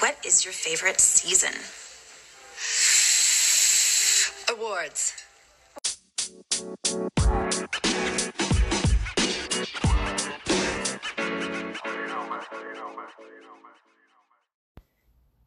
[0.00, 1.54] What is your favorite season?
[4.48, 5.14] Awards.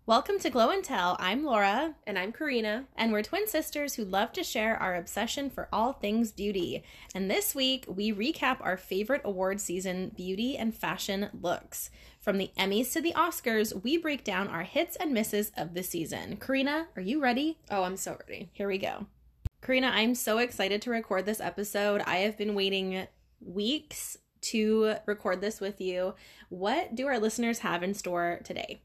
[0.08, 1.16] Welcome to Glow and Tell.
[1.20, 2.86] I'm Laura, And I'm Karina.
[2.98, 6.84] and we're twin sisters who love to share our obsession for all things beauty.
[7.16, 11.92] And this week, we recap our favorite award season beauty and fashion looks.
[12.22, 15.82] From the Emmys to the Oscars, we break down our hits and misses of the
[15.82, 16.38] season.
[16.38, 17.58] Karina, are you ready?
[17.72, 18.52] Oh, I'm so ready.
[18.54, 19.08] Here we go.
[19.64, 22.02] Karina, I'm so excited to record this episode.
[22.06, 23.08] I have been waiting
[23.44, 26.14] weeks to record this with you.
[26.50, 28.84] What do our listeners have in store today?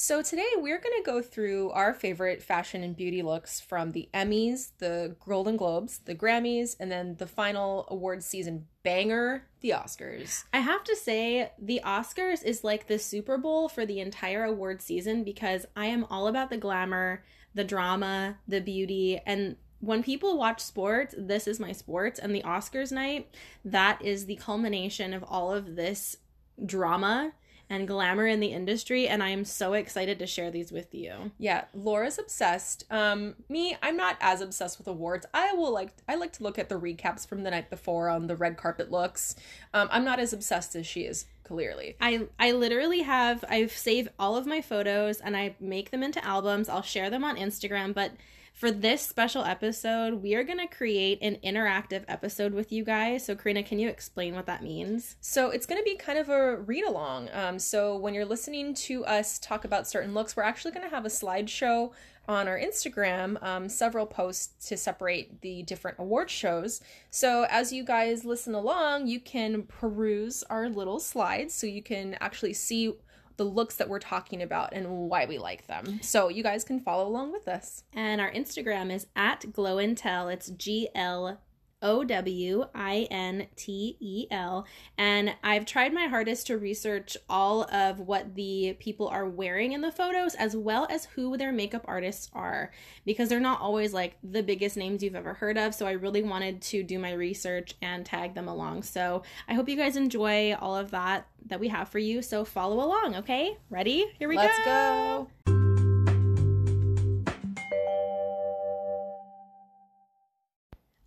[0.00, 4.08] So, today we're going to go through our favorite fashion and beauty looks from the
[4.14, 10.44] Emmys, the Golden Globes, the Grammys, and then the final award season banger, the Oscars.
[10.52, 14.82] I have to say, the Oscars is like the Super Bowl for the entire award
[14.82, 20.38] season because I am all about the glamour, the drama, the beauty, and when people
[20.38, 25.24] watch sports, this is my sports, and the Oscars night, that is the culmination of
[25.24, 26.18] all of this
[26.64, 27.32] drama
[27.70, 31.32] and glamour in the industry, and I am so excited to share these with you.
[31.38, 32.84] Yeah, Laura's obsessed.
[32.90, 35.26] Um, me, I'm not as obsessed with awards.
[35.34, 38.26] I will like I like to look at the recaps from the night before on
[38.26, 39.36] the red carpet looks.
[39.74, 41.96] Um, I'm not as obsessed as she is, clearly.
[42.00, 46.24] I I literally have I've saved all of my photos and I make them into
[46.24, 46.68] albums.
[46.68, 48.12] I'll share them on Instagram, but
[48.58, 53.24] for this special episode, we are going to create an interactive episode with you guys.
[53.24, 55.14] So, Karina, can you explain what that means?
[55.20, 57.28] So it's going to be kind of a read along.
[57.32, 60.92] Um, so when you're listening to us talk about certain looks, we're actually going to
[60.92, 61.92] have a slideshow
[62.26, 66.80] on our Instagram, um, several posts to separate the different award shows.
[67.12, 72.16] So as you guys listen along, you can peruse our little slides so you can
[72.20, 72.92] actually see
[73.38, 76.00] the looks that we're talking about and why we like them.
[76.02, 77.84] So you guys can follow along with us.
[77.94, 80.28] And our Instagram is at Glow and Tell.
[80.28, 81.40] It's G L
[81.82, 84.66] O W I N T E L.
[84.96, 89.80] And I've tried my hardest to research all of what the people are wearing in
[89.80, 92.72] the photos, as well as who their makeup artists are,
[93.04, 95.74] because they're not always like the biggest names you've ever heard of.
[95.74, 98.82] So I really wanted to do my research and tag them along.
[98.82, 102.22] So I hope you guys enjoy all of that that we have for you.
[102.22, 103.56] So follow along, okay?
[103.70, 104.06] Ready?
[104.18, 104.42] Here we go.
[104.42, 105.28] Let's go.
[105.46, 105.57] go.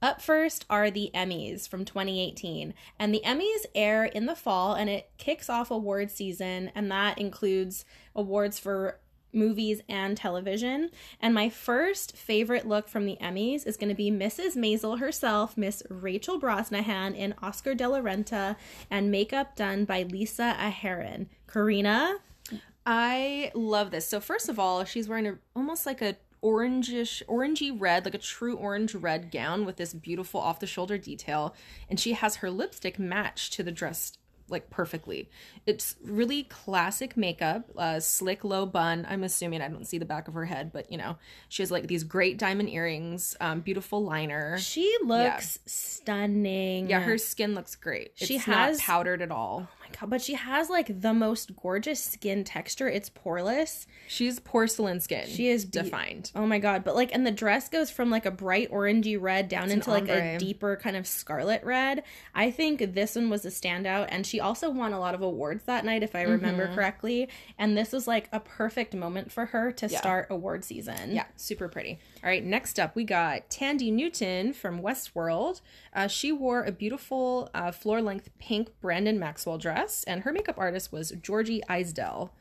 [0.02, 2.74] Up first are the Emmys from 2018.
[2.98, 7.20] And the Emmys air in the fall and it kicks off award season, and that
[7.20, 7.86] includes
[8.16, 9.00] awards for
[9.34, 10.90] movies and television.
[11.22, 14.58] And my first favorite look from the Emmys is going to be Mrs.
[14.58, 18.56] Maisel herself, Miss Rachel Brosnahan in Oscar de la Renta,
[18.90, 21.28] and makeup done by Lisa Aheron.
[21.48, 22.18] Karina,
[22.86, 24.08] I love this.
[24.08, 28.20] So first of all, she's wearing a almost like a orangish orangey red, like a
[28.20, 31.56] true orange red gown with this beautiful off the shoulder detail,
[31.90, 34.18] and she has her lipstick matched to the dress
[34.50, 35.30] like perfectly.
[35.66, 39.08] It's really classic makeup, uh, slick low bun.
[39.10, 41.16] I'm assuming I don't see the back of her head, but you know,
[41.48, 44.58] she has like these great diamond earrings, um, beautiful liner.
[44.58, 46.90] she looks stunning.
[46.90, 48.12] Yeah, her skin looks great.
[48.16, 49.70] She has- not powdered at all.
[50.08, 52.88] But she has like the most gorgeous skin texture.
[52.90, 53.86] It's poreless.
[54.08, 55.28] She's porcelain skin.
[55.28, 56.32] She is be- defined.
[56.36, 59.48] Oh my god, but like and the dress goes from like a bright orangey red
[59.50, 62.04] down an into like a deeper kind of scarlet red.
[62.36, 65.64] I think this one was a standout and she also won a lot of awards
[65.66, 66.76] that night if I remember Mm-hmm.
[66.76, 69.98] correctly, and this was like a perfect moment for her to Yeah.
[69.98, 71.12] start award season.
[71.14, 72.00] Yeah, super pretty.
[72.24, 75.62] All right, next up we got Thandie Newton from Westworld.
[75.94, 80.56] Uh, she wore a beautiful uh, floor length pink Brandon Maxwell dress, and her makeup
[80.58, 82.32] artist was Georgie Eisdell.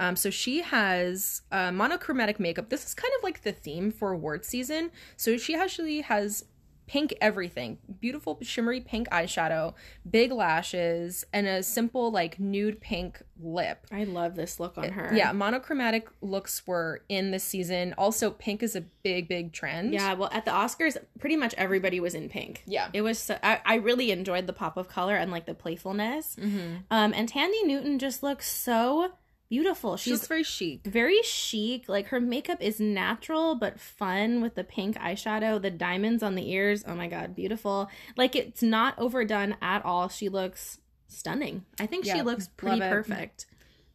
[0.00, 2.70] Um, so she has uh, monochromatic makeup.
[2.70, 4.90] This is kind of like the theme for award season.
[5.16, 6.44] So she actually has
[6.86, 9.72] pink everything beautiful shimmery pink eyeshadow
[10.08, 15.12] big lashes and a simple like nude pink lip I love this look on her.
[15.14, 17.94] yeah, monochromatic looks were in this season.
[17.98, 19.92] Also, pink is a big, big trend.
[19.92, 22.62] Yeah, well, at the Oscars, pretty much everybody was in pink.
[22.66, 22.88] Yeah.
[22.92, 23.18] it was.
[23.18, 26.36] So, I, I really enjoyed the pop of color and like the playfulness.
[26.36, 26.76] Mm-hmm.
[26.90, 29.12] Um, and Thandie Newton just looks so
[29.52, 29.98] beautiful.
[29.98, 30.80] She She's very chic.
[30.86, 31.86] very chic.
[31.86, 36.50] Like her makeup is natural but fun with the pink eyeshadow, the diamonds on the
[36.50, 36.82] ears.
[36.86, 37.90] Oh my god, beautiful.
[38.16, 40.08] Like it's not overdone at all.
[40.08, 41.66] She looks stunning.
[41.78, 43.44] I think she looks pretty perfect.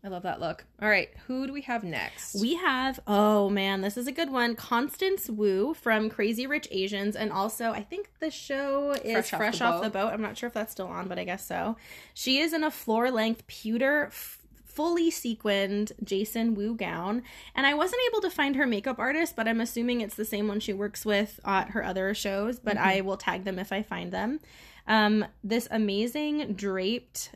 [0.04, 0.64] I love that look.
[0.80, 2.40] All right, who do we have next?
[2.40, 4.56] We have, oh man, this is a good one.
[4.56, 7.16] Constance Wu from Crazy Rich Asians.
[7.16, 10.06] And also, I think the show is Fresh Off the off, the Boat.
[10.10, 10.14] boat.
[10.14, 11.78] I'm not sure if that's still on, but I guess so.
[12.14, 14.38] She is in a floor length pewter f-
[14.78, 17.24] fully sequined Jason Wu gown.
[17.56, 20.48] And I wasn't able to find her makeup artist, but I'm assuming it's the same
[20.48, 23.82] one she works with at her other shows, but I will tag them if I
[23.82, 24.40] find them.
[24.88, 27.32] Um, this amazing draped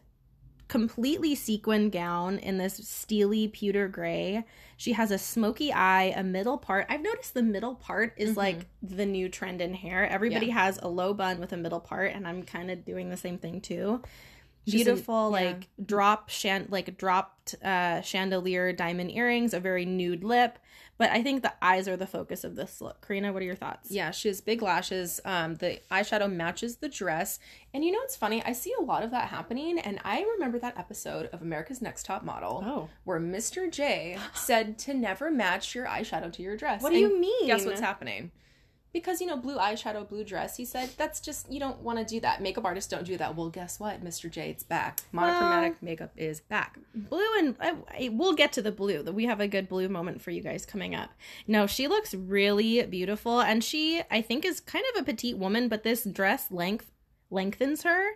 [0.68, 4.46] completely sequined gown in this steely pewter gray.
[4.78, 6.86] She has a smoky eye, a middle part.
[6.90, 10.08] I've noticed the middle part is like the new trend in hair.
[10.08, 10.54] Everybody Yeah.
[10.64, 13.38] has a low bun with a middle part, and I'm kind of doing the same
[13.38, 14.02] thing too.
[14.68, 15.46] She's an- Beautiful, yeah.
[15.46, 20.60] like drop shan- like dropped uh, chandelier diamond earrings, a very nude lip.
[20.98, 23.04] But I think the eyes are the focus of this look.
[23.08, 23.90] Karina, what are your thoughts?
[23.90, 25.20] Yeah, she has big lashes.
[25.26, 27.40] Um, the eyeshadow matches the dress.
[27.74, 28.44] And you know what's funny?
[28.46, 29.80] I see a lot of that happening.
[29.80, 32.90] And I remember that episode of America's Next Top Model Oh.
[33.04, 33.72] where Mr.
[33.72, 36.84] J said to never match your eyeshadow to your dress.
[36.84, 37.48] What do you mean?
[37.48, 38.30] Guess what's happening?
[38.94, 42.04] Because, you know, blue eyeshadow, blue dress, he said, that's just, you don't want to
[42.04, 42.42] do that.
[42.42, 43.36] Makeup artists don't do that.
[43.38, 44.30] Well, guess what, Mr.
[44.30, 44.50] J?
[44.50, 45.00] It's back.
[45.14, 46.78] Monochromatic makeup is back.
[46.94, 49.88] blue and I, I- we'll get to the blue that we have a good blue
[49.88, 51.10] moment for you guys coming up
[51.48, 55.68] no she looks really beautiful and she i think is kind of a petite woman
[55.68, 56.92] but this dress length
[57.30, 58.10] lengthens her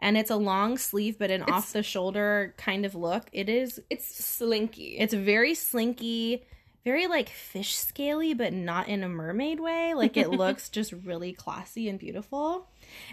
[0.00, 3.80] and it's a long sleeve but an off the shoulder kind of look it is
[3.90, 4.96] It's slinky.
[4.98, 6.44] it's very slinky
[6.84, 9.94] very like fish scaly but not in a mermaid way.
[9.94, 12.68] Like it looks just really classy and beautiful.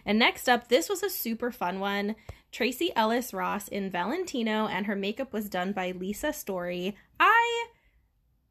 [0.06, 2.16] And next up this was a super fun one.
[2.52, 6.98] Tracee Ellis Ross in valentino and her makeup was done by lisa story.
[7.20, 7.68] I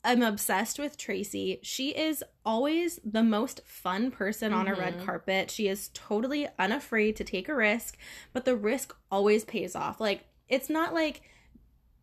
[0.04, 1.58] am obsessed with Tracee.
[1.62, 5.04] She is always the most fun person on a red mm-hmm.
[5.04, 5.50] carpet.
[5.50, 7.96] She is totally unafraid to take a risk
[8.32, 10.00] but the risk always pays off.
[10.00, 11.22] Like it's not like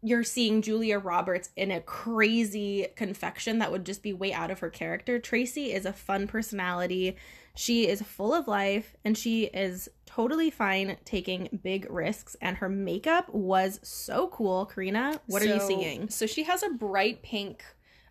[0.06, 4.60] you're seeing Julia Roberts in a crazy confection that would just be way out of
[4.60, 5.18] her character.
[5.18, 7.16] Tracee is a fun personality.
[7.56, 12.36] She is full of life and she is totally fine taking big risks.
[12.40, 14.68] And her makeup was so cool.
[14.68, 16.08] Karina, what are you seeing?
[16.10, 17.63] So she has a bright pink,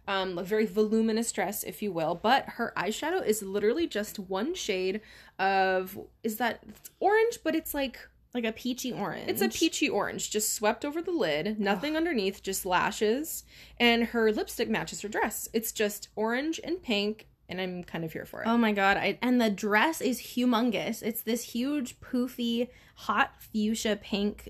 [0.08, 4.56] um, a very voluminous dress, if you will, but her eyeshadow is literally just one
[4.56, 5.00] shade
[5.38, 8.00] of is that it's orange, but it's like
[8.34, 9.30] Like a peachy orange.
[9.30, 13.44] it's a peachy orange, just swept over the lid, nothing underneath, just lashes,
[13.78, 15.48] and her lipstick matches her dress.
[15.52, 18.48] It's just orange and pink, and I'm kind of here for it.
[18.48, 18.96] Oh my god!
[18.96, 21.00] I, and the dress is humongous.
[21.00, 24.48] It's this huge, poofy, hot fuchsia pink.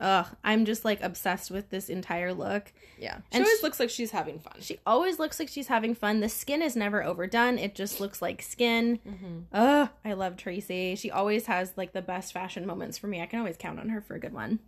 [0.00, 2.72] Ugh, I'm just like obsessed with this entire look.
[2.98, 4.52] yeah, she and always sh- looks like she's having fun.
[4.60, 6.20] She always looks like she's having fun.
[6.20, 7.58] The skin is never overdone.
[7.58, 8.98] It just looks like skin.
[9.08, 9.38] Mm-hmm.
[9.52, 10.96] Ugh, I love Tracee.
[10.96, 13.22] She always has like the best fashion moments for me.
[13.22, 14.58] I can always count on her for a good one.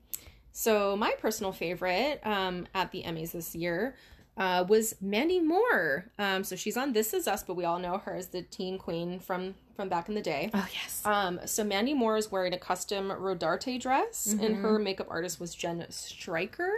[0.52, 3.94] So my personal favorite um, at the Emmys this year
[4.38, 6.06] uh, was Mandy Moore.
[6.18, 8.78] Um, so she's on This Is Us, but we all know her as the teen
[8.78, 10.50] queen from from back in the day.
[10.54, 11.02] Oh yes.
[11.04, 15.54] Um, so Mandy Moore is wearing a custom Rodarte dress, and her makeup artist was
[15.54, 16.70] Jenn Streicher.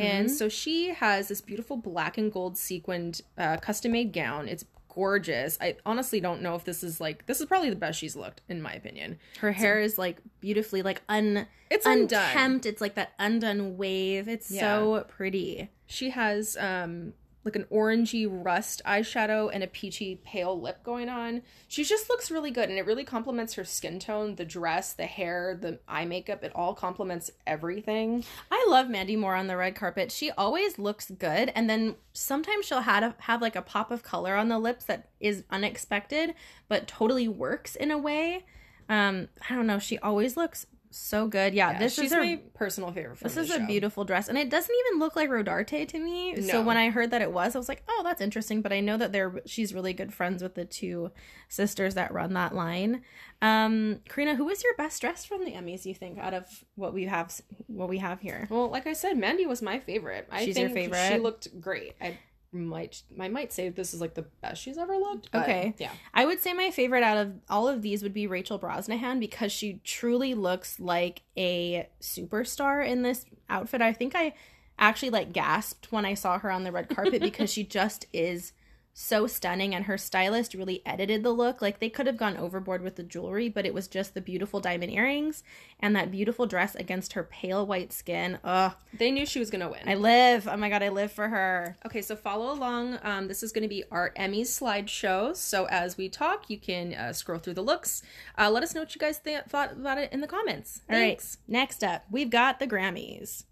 [0.00, 4.48] And so she has this beautiful black and gold sequined uh, custom made gown.
[4.48, 4.64] It's
[4.98, 5.56] gorgeous.
[5.60, 8.40] I honestly don't know if this is like this is probably the best she's looked
[8.48, 9.18] in my opinion.
[9.38, 12.60] Her hair is like beautifully like un It's undone.
[12.66, 14.26] It's like that undone wave.
[14.26, 15.70] It's so pretty.
[15.86, 17.12] She has um
[17.44, 21.42] like an orangey rust eyeshadow and a peachy pale lip going on.
[21.66, 25.06] She just looks really good and it really complements her skin tone, the dress, the
[25.06, 26.42] hair, the eye makeup.
[26.44, 28.24] It all complements everything.
[28.50, 30.12] I love Mandy Moore on the red carpet.
[30.12, 34.34] She always looks good, and then sometimes she'll have have like a pop of color
[34.34, 36.34] on the lips that is unexpected,
[36.68, 38.44] but totally works in a way.
[38.88, 39.78] Um, I don't know.
[39.78, 41.54] She always looks so good.
[41.54, 42.20] Yeah, Yeah, this is her.
[42.20, 43.18] my personal favorite.
[43.20, 46.40] This is a beautiful dress, and it doesn't even look like Rodarte to me.
[46.42, 48.80] So when I heard that it was, I was like, "Oh, that's interesting." But I
[48.80, 51.10] know that they're she's really good friends with the two
[51.48, 53.02] sisters that run that line.
[53.40, 55.84] Um, Karina, who was your best dress from the Emmys?
[55.84, 57.32] You think out of what we have
[57.66, 58.46] what we have here?
[58.50, 60.26] Well, like I said, Mandy was my favorite.
[60.30, 61.12] I She's your favorite?
[61.12, 61.94] She looked great.
[62.00, 62.18] I
[62.52, 65.28] might I might say this is like the best she's ever looked.
[65.34, 65.74] Okay.
[65.78, 65.90] Yeah.
[66.14, 69.52] I would say my favorite out of all of these would be Rachel Brosnahan because
[69.52, 73.82] she truly looks like a superstar in this outfit.
[73.82, 74.34] I think I
[74.78, 78.52] actually like gasped when I saw her on the red carpet because she just is
[79.00, 81.62] so stunning and her stylist really edited the look.
[81.62, 84.58] Like they could have gone overboard with the jewelry, but it was just the beautiful
[84.58, 85.44] diamond earrings
[85.78, 88.40] and that beautiful dress against her pale white skin.
[88.42, 89.82] Ugh, They knew she was gonna win.
[89.86, 90.48] I live.
[90.48, 91.76] Oh my god, I live for her.
[91.86, 92.98] Okay, so follow along.
[93.04, 95.36] Um, this is going to be our Emmys slideshow.
[95.36, 98.02] So as we talk, you can uh, scroll through the looks.
[98.36, 100.80] Uh, let us know what you guys th- thought about it in the comments.
[100.90, 101.38] All right, Thanks.
[101.46, 103.44] next up, we've got the Grammys.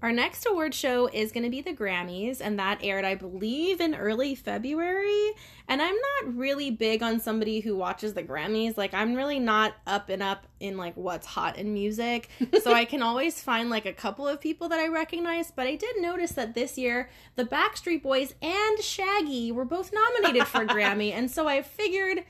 [0.00, 3.80] Our next award show is going to be the Grammys, and that aired, I believe,
[3.80, 5.32] in early February.
[5.66, 8.76] And I'm not really big on somebody who watches the Grammys.
[8.76, 12.28] Like, I'm really not up and up in like what's hot in music.
[12.62, 15.50] so I can always find like a couple of people that I recognize.
[15.50, 20.46] But I did notice that this year, the Backstreet Boys and Shaggy were both nominated
[20.46, 21.12] for a Grammy.
[21.12, 22.22] And so I figured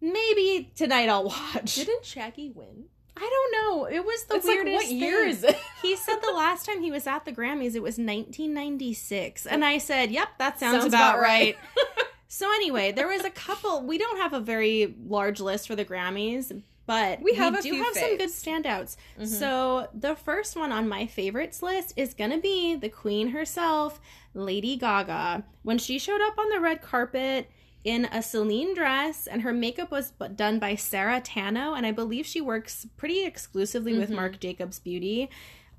[0.00, 1.76] maybe tonight I'll watch.
[1.76, 2.86] Didn't Shaggy win?
[3.16, 3.84] I don't know.
[3.86, 4.86] It was the It's like, weirdest.
[4.86, 5.30] what year thing.
[5.30, 5.56] is it?
[5.82, 9.78] he said the last time he was at the Grammys, it was 1996, and I
[9.78, 11.86] said, "Yep, that sounds, Sounds about, about right." right.
[12.28, 13.82] so anyway, there was a couple.
[13.82, 17.72] We don't have a very large list for the Grammys, but We have a do
[17.74, 18.96] have some good standouts.
[19.16, 19.24] Mm-hmm.
[19.26, 24.00] So the first one on my favorites list is gonna be the Queen herself,
[24.34, 25.44] Lady Gaga.
[25.62, 27.50] When she showed up on the red carpet
[27.84, 32.24] in a Celine dress, and her makeup was done by Sarah Tanno, and I believe
[32.26, 34.14] she works pretty exclusively with Mhm.
[34.16, 35.28] Marc Jacobs Beauty.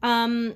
[0.04, 0.56] Um,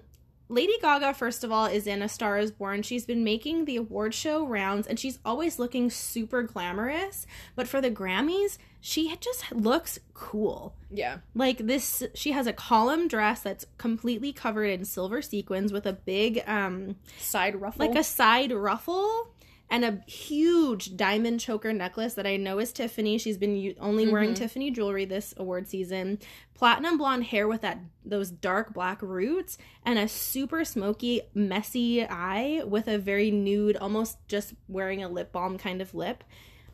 [0.51, 2.81] Lady Gaga, first of all, is in A Star is Born.
[2.81, 7.27] She's been making the award show rounds and she's always looking super glamorous.
[7.55, 10.73] But for the Grammys, she just looks cool.
[10.89, 11.19] Yeah.
[11.35, 15.93] Like this, she has a column dress that's completely covered in silver sequins with a
[15.93, 17.85] big, um, Side ruffle.
[17.85, 19.27] like a side ruffle
[19.69, 23.17] and a huge diamond choker necklace that I know is Tiffany.
[23.17, 24.35] She's been only wearing Mhm.
[24.37, 26.19] Tiffany jewelry this award season.
[26.55, 32.63] Platinum blonde hair with that those dark black roots and a super smoky messy eye
[32.65, 36.23] with a very nude almost just wearing a lip balm kind of lip.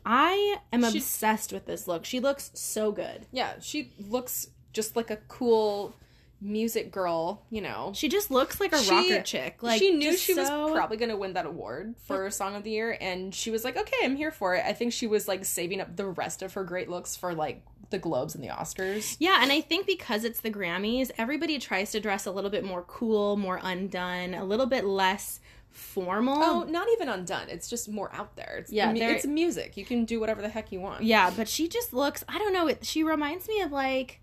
[0.04, 2.04] I am She- obsessed with this look.
[2.04, 3.26] She looks so good.
[3.32, 5.94] yeah, she looks just like a cool
[6.40, 7.92] music girl, you know.
[7.94, 9.62] She just looks like a She- rocker chick.
[9.62, 12.70] Like she knew she was probably going to win that award for Song of the
[12.70, 15.44] Year, and she was like, "Okay, I'm here for it." I think she was like
[15.44, 19.16] saving up the rest of her great looks for like the Globes and the Oscars.
[19.20, 22.64] Yeah, and I think because it's the Grammys, everybody tries to dress a little bit
[22.64, 25.38] more cool, more undone, a little bit less
[25.70, 26.42] formal.
[26.42, 27.48] Oh, not even undone.
[27.48, 28.56] It's just more out there.
[28.60, 29.76] It's Yeah, it's music.
[29.76, 31.04] You can do whatever the heck you want.
[31.04, 34.20] Yeah, but she just looks, I don't know, it, she reminds me of like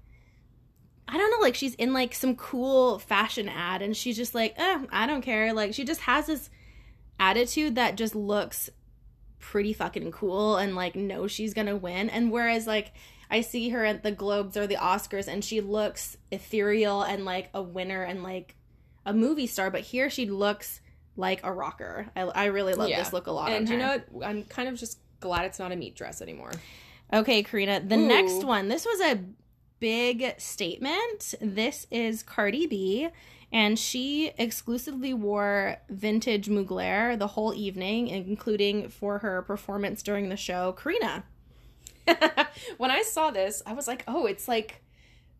[1.08, 4.54] I don't know, like she's in like some cool fashion ad and she's just like,
[4.58, 5.54] eh, I don't care.
[5.54, 6.50] Like she just has this
[7.20, 8.70] attitude that just looks
[9.40, 12.10] pretty fucking cool and like knows she's gonna win.
[12.10, 12.94] And whereas like
[13.30, 17.50] I see her at the Globes or the Oscars and she looks ethereal and like
[17.54, 18.56] a winner and like
[19.06, 20.80] a movie star, but here she looks
[21.18, 22.08] like a rocker.
[22.16, 23.00] I, I really love Yeah.
[23.00, 23.52] this look a lot.
[23.52, 24.26] And you know what?
[24.26, 26.52] I'm kind of just glad it's not a meat dress anymore.
[27.12, 28.08] Okay, Karina, the Ooh.
[28.08, 28.70] next one.
[28.70, 29.20] This was a
[29.84, 31.34] big statement.
[31.42, 33.10] This is Cardi B,
[33.52, 40.38] and she exclusively wore vintage Mugler the whole evening, including for her performance during the
[40.38, 40.72] show.
[40.72, 41.26] Karina.
[42.78, 44.80] when I saw this, I was like, "Oh, it's like."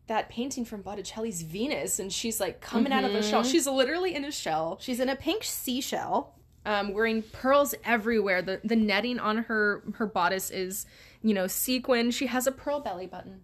[0.06, 3.42] That painting from Botticelli's Venus, and she's like coming out of a shell.
[3.42, 3.50] Mhm.
[3.50, 4.76] She's literally in a shell.
[4.78, 6.34] She's in a pink seashell.
[6.66, 8.42] um, wearing pearls everywhere.
[8.42, 10.84] The the netting on her her bodice is,
[11.22, 12.10] you know, sequin.
[12.10, 13.40] She has a pearl belly button.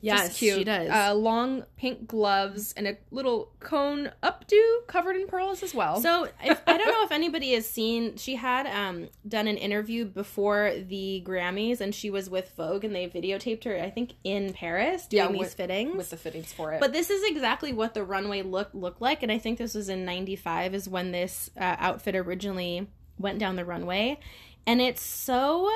[0.00, 0.88] Yes, she does.
[0.90, 6.00] Uh, long pink gloves and a little cone updo covered in pearls as well.
[6.00, 8.16] So if, I don't know if anybody has seen.
[8.16, 12.94] She had um, done an interview before the Grammys, and she was with Vogue, and
[12.94, 13.76] they videotaped her.
[13.82, 15.96] I think in Paris doing Yeah, these with- fittings.
[15.96, 16.80] with the fittings for it.
[16.80, 19.88] But this is exactly what the runway look looked like, and I think this was
[19.88, 22.86] in '95 is when this uh, outfit originally
[23.18, 24.20] went down the runway,
[24.66, 25.70] and it's so.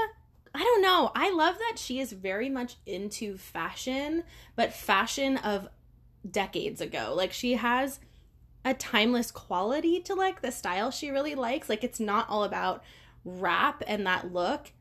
[0.55, 1.13] I don't know.
[1.15, 4.25] I love that she is very much into fashion,
[4.57, 5.69] but fashion of
[6.29, 7.15] decades ago.
[7.17, 8.01] Like she has
[8.65, 11.69] a timeless quality to like the style she really likes.
[11.69, 12.83] Like it's not all about
[13.25, 14.73] rap and that look.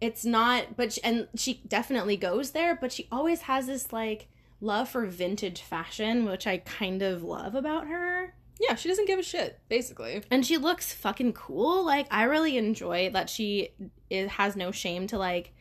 [0.00, 4.28] It's not, but she, and she definitely goes there, but she always has this like
[4.60, 8.34] love for vintage fashion, which I kind of love about her.
[8.60, 10.22] Yeah, she doesn't give a shit, basically.
[10.30, 11.84] And she looks fucking cool.
[11.84, 13.70] Like I really enjoy that she
[14.10, 15.52] is, has no shame to like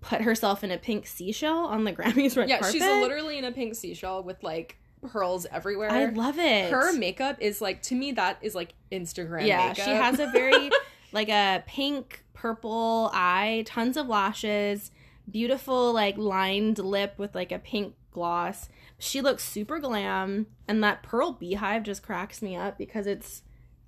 [0.00, 2.72] put herself in a pink seashell on the Grammys red Yeah, carpet.
[2.74, 5.90] she's literally in a pink seashell with like pearls everywhere.
[5.90, 6.70] I love it.
[6.70, 9.84] her makeup is like to me that is like Instagram yeah, makeup.
[9.84, 10.70] she has a very
[11.12, 14.90] like a pink purple eye, tons of lashes,
[15.30, 18.68] beautiful like lined lip with like a pink gloss.
[18.98, 23.42] She looks super glam, and that pearl beehive just cracks me up because it's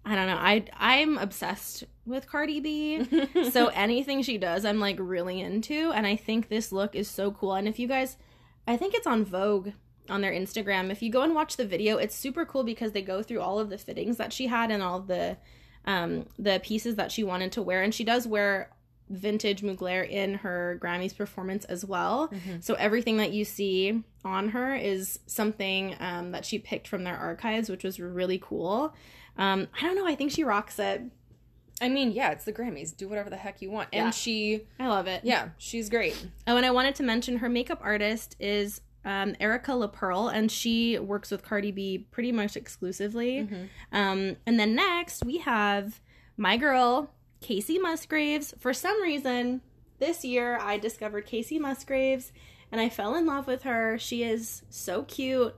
[0.05, 0.37] I don't know.
[0.37, 3.26] I I'm obsessed with Cardi B.
[3.50, 7.33] so anything she does, I'm like really into, and I think this look is so
[7.33, 7.55] cool.
[7.55, 8.17] And if you guys,
[8.67, 9.71] I think it's on Vogue
[10.09, 10.90] on their Instagram.
[10.90, 13.59] If you go and watch the video, it's super cool because they go through all
[13.59, 15.37] of the fittings that she had and all the
[15.87, 18.71] um the pieces that she wanted to wear, and she does wear
[19.11, 22.33] vintage Mugler in her Grammys performance as well.
[22.61, 27.17] So everything that you see on her is something um, that she picked from their
[27.17, 28.95] archives, which was really cool.
[29.39, 30.07] Um, I don't know.
[30.07, 31.03] I think she rocks it.
[31.83, 32.95] I mean, yeah, it's the Grammys.
[32.95, 33.89] Do whatever the heck you want.
[33.93, 34.11] And Yeah.
[34.11, 35.23] she, I love it.
[35.25, 36.27] yeah, she's great.
[36.47, 40.99] Oh, and I wanted to mention her makeup artist is um, Erika La'Pearl, and she
[40.99, 43.49] works with Cardi B pretty much exclusively.
[43.93, 46.00] Um, and then next we have
[46.37, 47.11] my girl
[47.41, 48.53] Kacey Musgraves.
[48.59, 49.62] For some reason,
[50.00, 52.31] this year I discovered Kacey Musgraves,
[52.73, 53.99] and I fell in love with her.
[53.99, 55.55] She is so cute.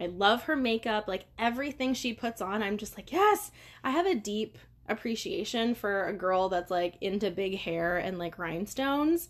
[0.00, 2.62] I love her makeup, like everything she puts on.
[2.62, 3.50] I'm just like, yes,
[3.82, 8.38] I have a deep appreciation for a girl that's like into big hair and like
[8.38, 9.28] rhinestones.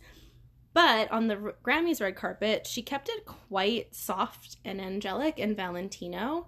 [0.72, 5.56] But on the R- Grammys red carpet, she kept it quite soft and angelic and
[5.56, 6.46] Valentino,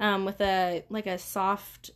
[0.00, 1.92] um, with a like a soft,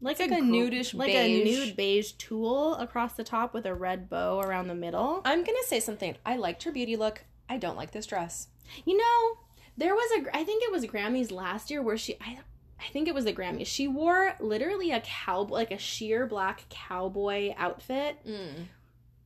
[0.00, 1.40] like, like a gr- nudish like beige.
[1.40, 5.22] a nude beige tulle across the top with a red bow around the middle.
[5.24, 6.16] I'm gonna say something.
[6.24, 7.24] I liked her beauty look.
[7.48, 8.48] I don't like this dress.
[8.84, 9.38] You know,
[9.76, 12.38] there was a I think it was Grammys last year where she I
[12.80, 13.66] I think it was the Grammys.
[13.66, 18.18] She wore literally a cow like a sheer black cowboy outfit.
[18.26, 18.66] Mm.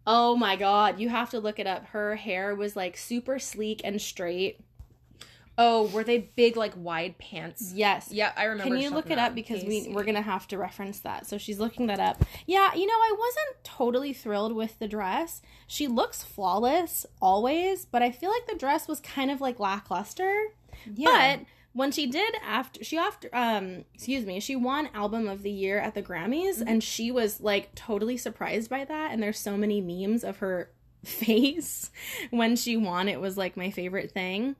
[0.06, 1.86] Oh my god, you have to look it up.
[1.86, 4.60] Her hair was like super sleek and straight.
[5.58, 7.72] Oh, were they big, like wide pants?
[7.74, 8.08] Yes.
[8.10, 8.74] Yeah, I remember.
[8.74, 11.26] Can you look it up because we we're gonna have to reference that.
[11.26, 12.24] So she's looking that up.
[12.46, 15.42] Yeah, you know I wasn't totally thrilled with the dress.
[15.66, 20.34] She looks flawless always, but I feel like the dress was kind of like lackluster.
[20.94, 21.36] Yeah.
[21.36, 25.50] But when she did after she after um excuse me, she won album of the
[25.50, 26.68] year at the Grammys Mm-hmm.
[26.68, 30.70] and she was like totally surprised by that and there's so many memes of her
[31.04, 31.90] face
[32.30, 33.08] when she won.
[33.08, 34.56] It was like my favorite thing.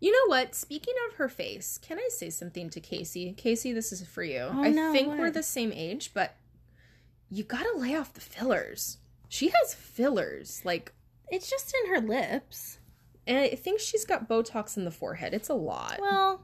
[0.00, 0.54] You know what?
[0.54, 3.34] Speaking of her face, can I say something to Kacey?
[3.36, 4.40] Kacey, this is for you.
[4.52, 5.18] Oh, I no, think what?
[5.18, 6.36] we're the same age, but
[7.30, 8.98] you gotta lay off the fillers.
[9.28, 10.92] She has fillers, like,
[11.28, 12.78] It's just in her lips.
[13.26, 15.32] and I think she's got Botox in the forehead.
[15.34, 15.98] It's a lot.
[16.00, 16.42] Well,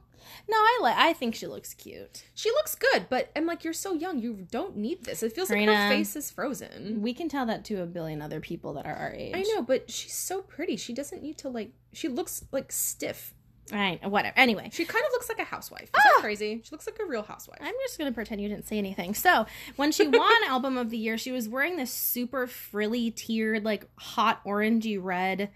[0.49, 0.97] no, I like.
[0.97, 2.25] I think she looks cute.
[2.35, 4.19] she looks good, but I'm like, you're so young.
[4.19, 5.23] You don't need this.
[5.23, 5.77] It feels like Karina.
[5.77, 7.03] her face is frozen.
[7.03, 9.35] We can tell that to a billion other people that are our age.
[9.37, 10.77] I know, but she's so pretty.
[10.77, 11.73] She doesn't need to like.
[11.93, 13.35] She looks like stiff.
[13.71, 14.37] Right, whatever.
[14.37, 15.85] Anyway, She kind of looks like a housewife.
[15.85, 16.01] Is Ah!
[16.17, 16.61] that crazy?
[16.65, 17.59] She looks like a real housewife.
[17.63, 19.15] I'm just gonna pretend you didn't say anything.
[19.15, 23.65] So when she won album of the year, she was wearing this super frilly, tiered,
[23.65, 25.51] like hot orangey red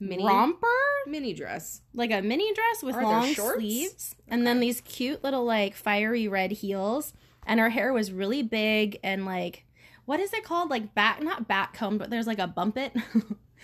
[0.00, 0.66] Mini romper,
[1.06, 1.80] mini dress.
[1.94, 6.26] like a mini dress with Are long sleeves, and then these cute little like fiery
[6.26, 7.12] red heels.
[7.46, 9.64] And her hair was really big and like,
[10.04, 10.70] what is it called?
[10.70, 12.94] Like back, not back comb, but there's like a bump it.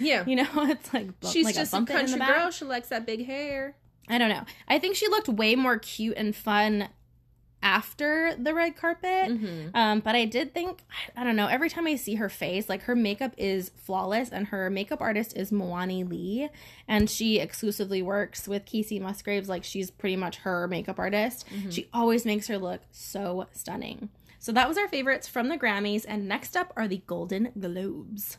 [0.01, 0.25] Yeah.
[0.27, 2.51] you know, it's like She's like just a, bump it in the country girl.
[2.53, 3.75] She likes that big hair.
[4.09, 4.45] I don't know.
[4.69, 6.89] I think she looked way more cute and fun
[7.63, 9.29] after the red carpet.
[9.29, 9.77] Mm-hmm.
[9.77, 10.85] Um, but I did think,
[11.17, 14.47] I don't know, every time I see her face, like her makeup is flawless, and
[14.49, 16.49] her makeup artist is Moani Lee,
[16.87, 19.49] and she exclusively works with Kacey Musgraves.
[19.49, 21.45] Like she's pretty much her makeup artist.
[21.71, 24.09] She always makes her look so stunning.
[24.41, 28.39] So that was our favorites from the Grammys, and next up are the Golden Globes.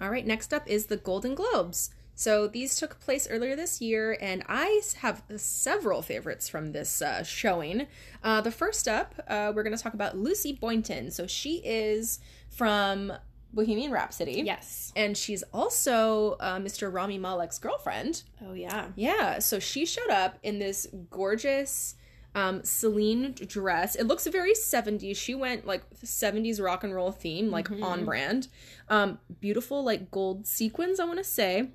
[0.00, 1.90] All right, next up is the Golden Globes.
[2.14, 7.22] So these took place earlier this year, and I have several favorites from this uh,
[7.22, 7.86] showing.
[8.24, 11.12] Uh, the first up, uh, we're going to talk about Lucy Boynton.
[11.12, 12.18] So she is
[12.50, 13.12] from
[13.52, 14.42] Bohemian Rhapsody.
[14.44, 14.92] Yes.
[14.94, 16.92] And she's also uh, Mr.
[16.92, 18.22] Rami Malek's girlfriend.
[18.46, 18.88] Oh yeah.
[18.94, 21.94] Yeah, so she showed up in this gorgeous
[22.34, 23.96] um Celine dress.
[23.96, 25.16] It looks very 70s.
[25.16, 28.48] She went like 70s rock and roll theme, like on brand.
[28.90, 31.70] Um beautiful like gold sequins, I want to say.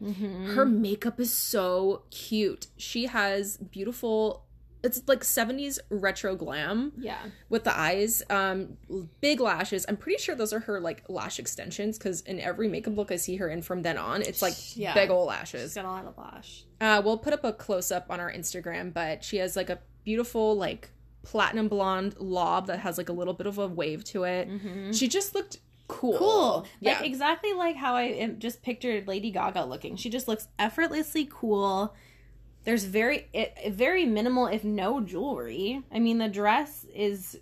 [0.53, 2.67] Her makeup is so cute.
[2.77, 4.42] She has beautiful
[4.83, 7.17] it's like 70s retro glam Yeah.
[7.49, 8.77] with the eyes um
[9.21, 12.95] big lashes i'm pretty sure those are her like lash extensions because in every makeup
[12.97, 14.93] look i see her in from then on it's like Yeah.
[14.93, 16.65] big old lashes She's got a lot of lash.
[16.81, 19.79] uh, we'll put up a close up on our Instagram, but she has like a
[20.03, 20.89] beautiful, like
[21.23, 24.49] platinum blonde lob that has like a little bit of a wave to it.
[24.91, 26.17] She just looked cool.
[26.17, 26.65] cool.
[26.81, 26.95] Yeah.
[26.97, 29.95] Like exactly like how I just pictured Lady Gaga looking.
[29.95, 31.93] She just looks effortlessly cool.
[32.63, 35.83] There's very it, very minimal if no jewelry.
[35.91, 37.37] I mean the dress is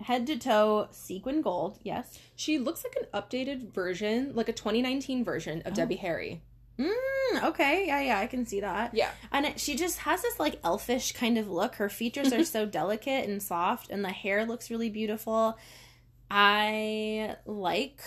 [0.00, 1.78] head to toe sequin gold.
[1.82, 2.18] Yes.
[2.34, 6.42] she looks like an updated version, like a 2019 version of Debbie Harry.
[6.78, 7.86] Mm, okay.
[7.86, 8.94] Yeah, yeah, I can see that.
[8.94, 9.10] Yeah.
[9.30, 11.76] And it, she just has this like elfish kind of look.
[11.76, 15.58] Her features are so delicate and soft, and the hair looks really beautiful.
[16.30, 18.00] I like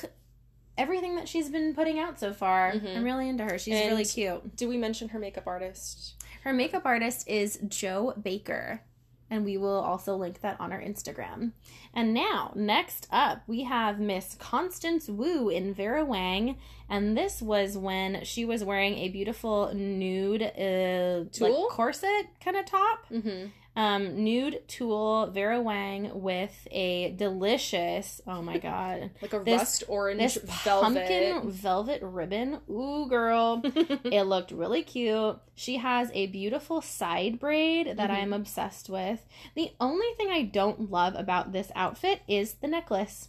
[0.77, 2.73] everything that she's been putting out so far.
[2.73, 2.97] Mhm.
[2.97, 3.57] I'm really into her.
[3.57, 4.55] She's And- really cute.
[4.55, 6.15] Do we mention her makeup artist?
[6.43, 8.81] Her makeup artist is Jo Baker.
[9.27, 11.53] And we will also link that on our Instagram.
[11.95, 16.57] And now, next up, we have Miss Constance Wu in Vera Wang.
[16.87, 22.65] And this was when she was wearing a beautiful nude uh, like corset kind of
[22.65, 23.07] top.
[23.11, 23.47] Mm-hmm.
[23.77, 29.83] Um, nude tulle Vera Wang with a delicious, oh my god, Like a This- rust
[29.89, 30.95] orange this velvet.
[30.95, 32.59] pumpkin velvet ribbon.
[32.69, 33.61] Ooh, girl.
[33.65, 35.37] it looked really cute.
[35.55, 38.13] She has a beautiful side braid that Mhm.
[38.13, 39.25] I'm obsessed with.
[39.55, 43.27] The only thing I don't love about this outfit is the necklace.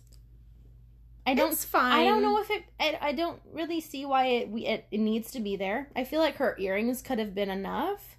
[1.27, 1.99] I don't It's fine.
[2.01, 5.01] I don't know if it I, I don't really see why it we it, it
[5.01, 5.89] needs to be there.
[5.97, 8.15] I feel like her earrings could have been enough.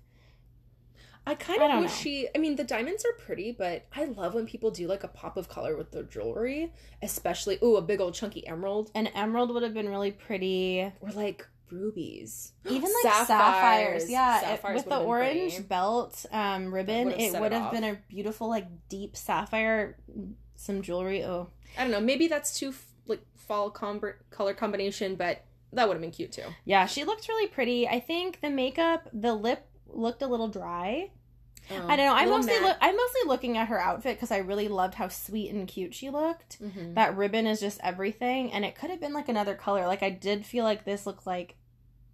[1.27, 1.97] I kind of don't wish know.
[1.97, 2.27] she.
[2.33, 5.37] I mean, the diamonds are pretty, but I love when people do like a pop
[5.37, 9.63] of color with their jewelry, especially ooh a big old chunky emerald An emerald would
[9.63, 10.91] have been really pretty.
[11.01, 15.67] or like rubies, Even like sapphires, yeah, it- with the orange pretty.
[15.67, 19.97] belt um, ribbon, it would have been a beautiful, like deep sapphire,
[20.55, 21.23] some jewelry.
[21.23, 21.99] Oh, I don't know.
[22.01, 22.73] Maybe that's too
[23.05, 26.43] like fall com- color combination, but that would have been cute too.
[26.65, 27.87] yeah, she looked really pretty.
[27.87, 31.11] I think the makeup, the lip looked a little dry.
[31.69, 32.13] I don't know.
[32.13, 35.51] I'm mostly look, I'm mostly looking at her outfit because I really loved how sweet
[35.51, 36.55] and cute she looked.
[36.55, 39.85] hmm That ribbon is just everything, and it could have been like another color.
[39.87, 41.55] Like I did feel like this looked like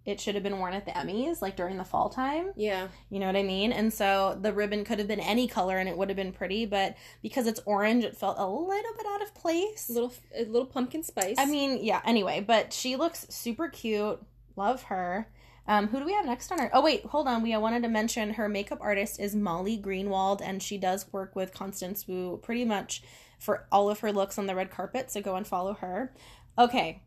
[0.06, 2.52] it should have been worn at the Emmys, like during the fall time.
[2.56, 3.72] Yeah, You know what I mean?
[3.72, 6.66] And so the ribbon could have been any color and it would have been pretty,
[6.66, 9.88] but because it's orange, it felt a little bit out of place.
[9.88, 11.36] a little a little pumpkin spice.
[11.38, 14.20] I mean, yeah, anyway, but she looks super cute.
[14.56, 15.26] Love her.
[15.66, 16.70] Um, who do we have next on our?
[16.72, 17.42] Oh wait, hold on.
[17.42, 21.34] We I wanted to mention her makeup artist is Molly Greenwald, and she does work
[21.34, 23.02] with Constance Wu pretty much
[23.38, 25.10] for all of her looks on the red carpet.
[25.10, 26.12] So go and follow her.
[26.58, 27.02] Okay,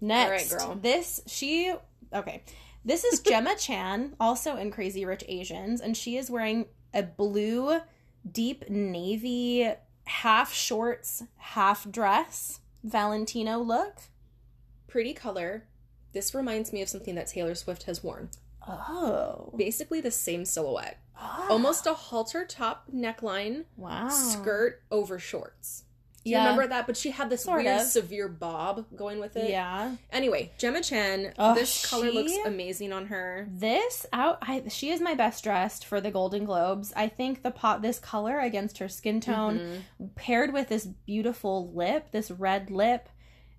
[0.00, 0.78] next, girl.
[0.80, 1.74] this she
[2.12, 2.44] okay.
[2.84, 7.80] This is Gemma Chan, also in Crazy Rich Asians, and she is wearing a blue,
[8.30, 9.72] deep navy
[10.04, 14.00] half shorts, half dress Valentino look.
[14.88, 15.64] pretty color.
[16.12, 18.30] This reminds me of something that Taylor Swift has worn.
[18.66, 19.52] Oh.
[19.56, 20.98] Basically the same silhouette.
[21.16, 21.46] Ah.
[21.50, 24.08] Almost a halter top neckline, Wow.
[24.08, 25.84] skirt over shorts.
[26.24, 26.42] You Yeah.
[26.44, 26.86] remember that?
[26.86, 27.86] But she had this Sort weird of.
[27.88, 29.50] severe bob going with it.
[29.50, 29.96] Yeah.
[30.12, 33.48] Anyway, Gemma Chan, Oh, this color looks amazing on her.
[33.50, 36.92] This out I she is my best dressed for the Golden Globes.
[36.94, 40.14] I think the pot this color against her skin tone Mhm.
[40.14, 43.08] paired with this beautiful lip, this red lip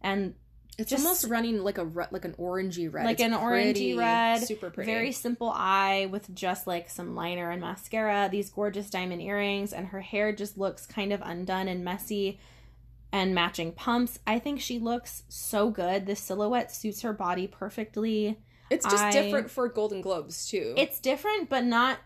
[0.01, 0.35] and
[0.77, 3.05] It's Just- almost running like a re- like an orangey red.
[3.05, 4.91] like It's an orangey red, super pretty.
[4.91, 9.87] very simple eye with just like some liner and mascara, these gorgeous diamond earrings, and
[9.87, 12.39] her hair just looks kind of undone and messy
[13.11, 14.17] and matching pumps.
[14.25, 16.07] I think she looks so good.
[16.07, 18.39] The silhouette suits her body perfectly.
[18.71, 20.73] It's just I- different for Golden Globes too.
[20.75, 21.99] It's different, but not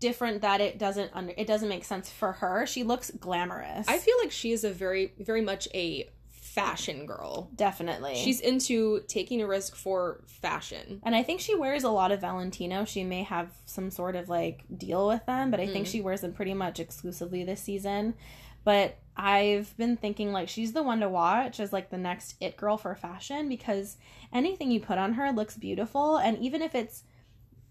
[0.00, 2.64] different that it doesn't under it doesn't make sense for her.
[2.66, 3.86] She looks glamorous.
[3.88, 6.08] I feel like she is a very very much a
[6.54, 7.50] fashion girl.
[7.54, 8.14] definitely.
[8.16, 11.00] She's into taking a risk for fashion.
[11.04, 12.84] and I think she wears a lot of Valentino.
[12.84, 15.90] She may have some sort of like deal with them, but I think Mm.
[15.90, 18.14] she wears them pretty much exclusively this season.
[18.62, 22.56] But I've been thinking like she's the one to watch as like the next it
[22.56, 23.96] girl for fashion because
[24.32, 26.16] anything you put on her looks beautiful.
[26.16, 27.02] And even if it's,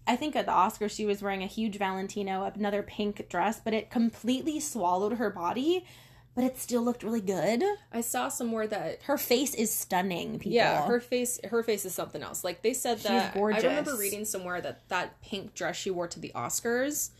[0.06, 3.72] I think at the Oscars she was wearing a huge Valentino, another pink dress, but
[3.74, 5.84] it completely swallowed her body,
[6.34, 7.62] but it still looked really good.
[7.92, 10.52] I saw somewhere that Her face is stunning, people.
[10.52, 12.42] yeah, her face her face is something else.
[12.44, 16.08] Like they said She's that I remember reading somewhere that that pink dress she wore
[16.08, 17.10] to the Oscars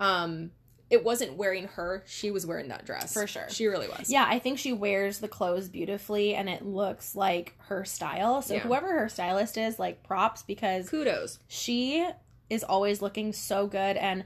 [0.00, 0.50] um
[0.90, 3.14] it wasn't wearing her, she was wearing that dress.
[3.14, 3.46] For sure.
[3.48, 4.10] She really was.
[4.10, 8.42] Yeah, I think she wears the clothes beautifully and it looks like her style.
[8.42, 8.60] So Yeah.
[8.60, 11.38] whoever her stylist is, like props because Kudos.
[11.48, 12.06] she
[12.50, 14.24] is always looking so good and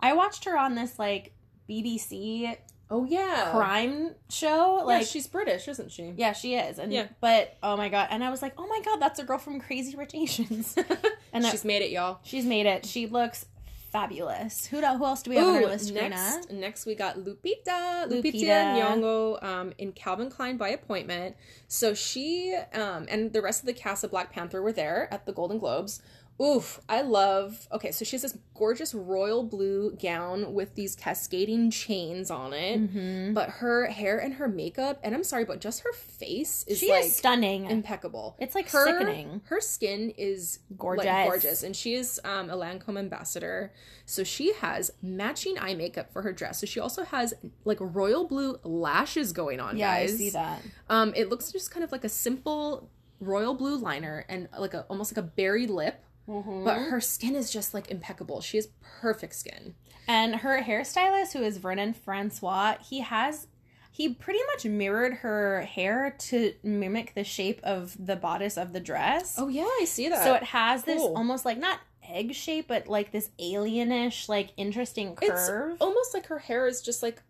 [0.00, 1.32] I watched her on this like
[1.68, 2.56] BBC
[2.90, 3.50] Oh yeah.
[3.52, 4.76] crime show.
[4.78, 6.14] Like Like she's British, isn't she?
[6.16, 6.78] yeah, she is.
[6.78, 7.08] And Yeah.
[7.20, 9.60] but oh my god, and I was like, "Oh my god, that's a girl from
[9.60, 10.76] Crazy Rich Asians."
[11.32, 12.20] and she's made it, y'all.
[12.22, 12.86] she's made it.
[12.86, 13.46] She looks
[13.90, 14.66] fabulous.
[14.66, 18.22] Who who else do we have on our list, next, next we got Lupita, Lupita,
[18.22, 18.76] Lupita.
[18.78, 21.36] Nyong'o um, in Calvin Klein by appointment.
[21.68, 25.26] So she um, and the rest of the cast of Black Panther were there at
[25.26, 26.02] the Golden Globes.
[26.40, 27.66] Oof, I love.
[27.72, 32.78] Okay, so she has this gorgeous royal blue gown with these cascading chains on it.
[32.80, 33.34] Mhm.
[33.34, 36.90] But her hair and her makeup, and I'm sorry, but just her face is She
[36.90, 37.66] like is stunning.
[37.68, 38.36] impeccable.
[38.38, 39.40] It's, like, her, sickening.
[39.46, 41.04] Her skin is Gorgeous.
[41.06, 43.72] like, gorgeous, and she is um, a Lancome ambassador.
[44.06, 46.60] So she has matching eye makeup for her dress.
[46.60, 49.76] So she also has like royal blue lashes going on.
[49.76, 50.14] yeah, guys.
[50.14, 50.62] I see that.
[50.88, 54.82] Um, it looks just kind of like a simple royal blue liner and like a
[54.88, 56.04] almost like a berry lip.
[56.28, 56.90] But mm-hmm.
[56.90, 58.40] her skin is just like impeccable.
[58.40, 58.68] She has
[59.00, 59.74] perfect skin.
[60.06, 63.46] And her hairstylist, who is Vernon Francois, he has
[63.90, 68.80] he pretty much mirrored her hair to mimic the shape of the bodice of the
[68.80, 69.34] dress.
[69.38, 70.22] Oh yeah, I see that.
[70.22, 75.16] so it has this almost like not egg shape, but like this alienish, like interesting
[75.20, 75.76] it's curve.
[75.80, 77.22] almost like her hair is just like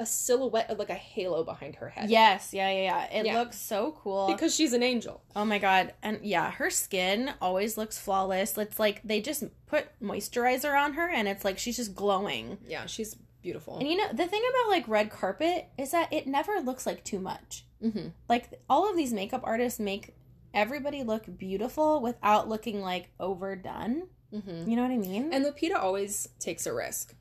[0.00, 2.10] a silhouette of like a halo behind her head.
[2.10, 3.18] Yes, yeah, yeah, yeah.
[3.20, 3.38] It Yeah.
[3.38, 4.26] looks so cool.
[4.26, 5.22] Because she's an angel.
[5.36, 5.92] oh my god.
[6.02, 8.58] And yeah, her skin always looks flawless.
[8.58, 12.58] It's like they just put moisturizer on her and it's like she's just glowing.
[12.66, 13.78] Yeah, she's beautiful.
[13.78, 17.04] And you know, the thing about like red carpet is that it never looks like
[17.04, 17.64] too much.
[17.82, 18.08] mm-hmm.
[18.28, 20.14] Like all of these makeup artists make
[20.52, 24.08] everybody look beautiful without looking like overdone.
[24.32, 24.68] Mm-hmm.
[24.68, 25.32] You know what I mean?
[25.32, 27.14] And Lupita always takes a risk.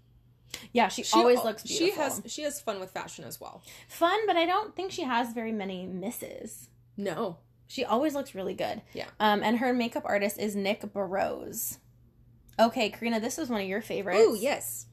[0.72, 1.88] Yeah, she, She always al- looks beautiful.
[1.88, 3.64] She has she has fun with fashion as well.
[3.88, 6.70] fun, but I don't think she has very many misses.
[6.98, 7.38] No.
[7.68, 8.82] She always looks really good.
[8.94, 9.06] Yeah.
[9.20, 11.78] Um, and her makeup artist is Nick Barose.
[12.60, 14.20] Okay, Karina, this is one of your favorites.
[14.22, 14.86] Oh yes.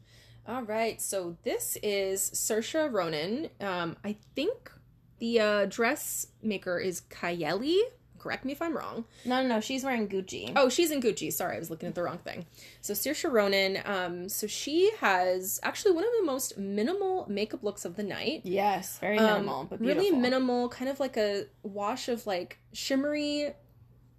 [0.48, 1.00] All right.
[1.00, 3.50] So this is Saoirse Ronan.
[3.60, 4.72] Um, I think
[5.18, 7.78] the uh, dressmaker is Kayeli.
[8.20, 9.04] Correct me if I'm wrong.
[9.24, 9.60] No, no, no.
[9.60, 10.52] She's wearing Gucci.
[10.54, 11.32] Oh, she's in Gucci.
[11.32, 12.46] Sorry, I was looking at the wrong thing.
[12.82, 13.78] So Saoirse Ronan.
[13.84, 18.42] Um, so she has actually one of the most minimal makeup looks of the night.
[18.44, 23.52] yes, very Um, minimal, but really minimal, kind of like a wash of like shimmery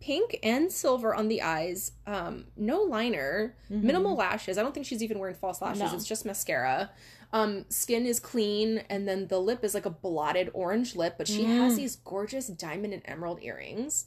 [0.02, 1.94] pink and silver on the eyes.
[2.06, 4.58] Um, no liner, minimal lashes.
[4.58, 5.82] I don't think she's even wearing false lashes.
[5.84, 5.92] Mm-hmm.
[5.92, 5.98] No.
[5.98, 6.90] It's just mascara.
[7.34, 11.28] Um, skin is clean, and then the lip is like a blotted orange lip, but
[11.30, 11.58] she Mm.
[11.60, 14.06] has these gorgeous diamond and emerald earrings.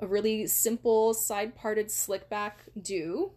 [0.00, 3.30] A really simple side parted slick back do.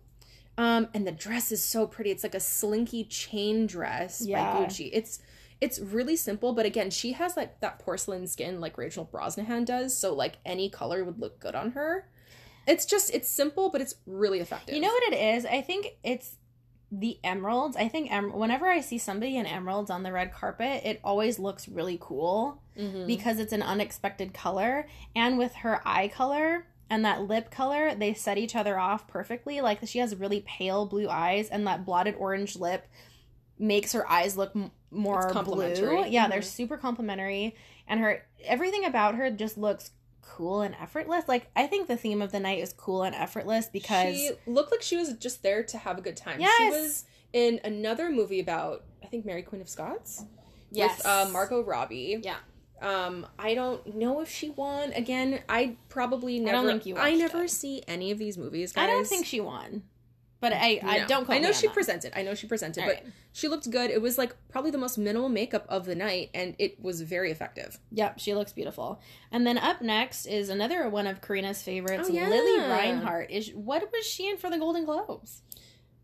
[0.58, 2.10] Um, and the dress is so pretty.
[2.10, 4.54] It's like a slinky chain dress Yeah.
[4.56, 4.90] by Gucci.
[4.92, 5.20] It's
[5.60, 9.98] it's really simple, but again, she has like that porcelain skin like Rachel Brosnahan does,
[9.98, 12.08] so like any color would look good on her.
[12.68, 14.76] It's just it's simple, but it's really effective.
[14.76, 15.46] You know what it is?
[15.46, 16.36] I think it's
[16.92, 17.76] the emeralds.
[17.76, 21.38] I think em- whenever I see somebody in emeralds on the red carpet, it always
[21.40, 23.08] looks really cool Mhm.
[23.08, 24.88] because it's an unexpected color.
[25.16, 29.60] And with her eye color and that lip color, they set each other off perfectly.
[29.60, 32.88] Like she has really pale blue eyes, and that blotted orange lip
[33.60, 35.34] makes her eyes look m- more blue.
[35.34, 36.10] complementary.
[36.10, 36.44] Yeah, they're Mhm.
[36.46, 37.56] super complimentary,
[37.88, 41.28] and her everything about her just looks cool and effortless.
[41.28, 44.72] Like I think the theme of the night is cool and effortless because she looked
[44.72, 46.40] like she was just there to have a good time.
[46.42, 50.24] She was in another movie about I think Mary Queen of Scots
[50.72, 52.20] yes, with uh, Margot Robbie.
[52.24, 52.38] Yeah.
[52.82, 54.92] Um, I don't know if she won.
[54.94, 56.58] Again, I probably I never.
[56.58, 57.50] don't think you I never it.
[57.50, 58.72] see any of these movies.
[58.74, 58.84] Guys.
[58.84, 59.84] I don't think she won,
[60.40, 61.08] but I I No.
[61.08, 61.26] don't.
[61.26, 61.74] Quote I know me on she that.
[61.74, 62.14] presented.
[62.16, 63.06] I know she presented, All but right.
[63.34, 63.90] she looked good.
[63.92, 67.32] It was like probably the most minimal makeup of the night, and it was very
[67.32, 67.80] effective.
[67.92, 69.02] Yep, she looks beautiful.
[69.32, 72.30] And then up next is another one of Karina's favorites, Oh, yeah.
[72.30, 73.32] Lili Reinhart.
[73.32, 75.42] Is what was she in for the Golden Globes?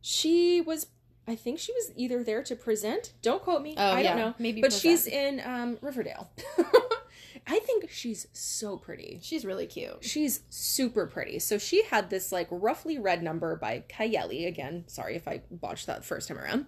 [0.02, 0.88] She was.
[1.26, 3.14] I think she was either there to present.
[3.22, 3.76] Don't quote me.
[3.78, 4.10] Oh, I yeah.
[4.10, 4.34] don't know.
[4.40, 4.82] Maybe but present.
[4.82, 6.30] she's in um, Riverdale.
[7.46, 9.20] I think she's so pretty.
[9.22, 9.98] She's really cute.
[10.04, 11.40] She's super pretty.
[11.40, 14.48] So she had this like roughly red number by Kayeli.
[14.48, 16.68] Again, sorry if I botched that first time around.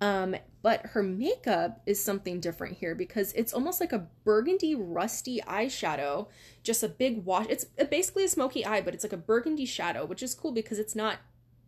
[0.00, 5.40] Um, but her makeup is something different here because it's almost like a burgundy rusty
[5.46, 6.28] eyeshadow,
[6.62, 7.46] just a big wash.
[7.48, 10.78] It's basically a smoky eye, but it's like a burgundy shadow, which is cool because
[10.78, 11.18] it's not,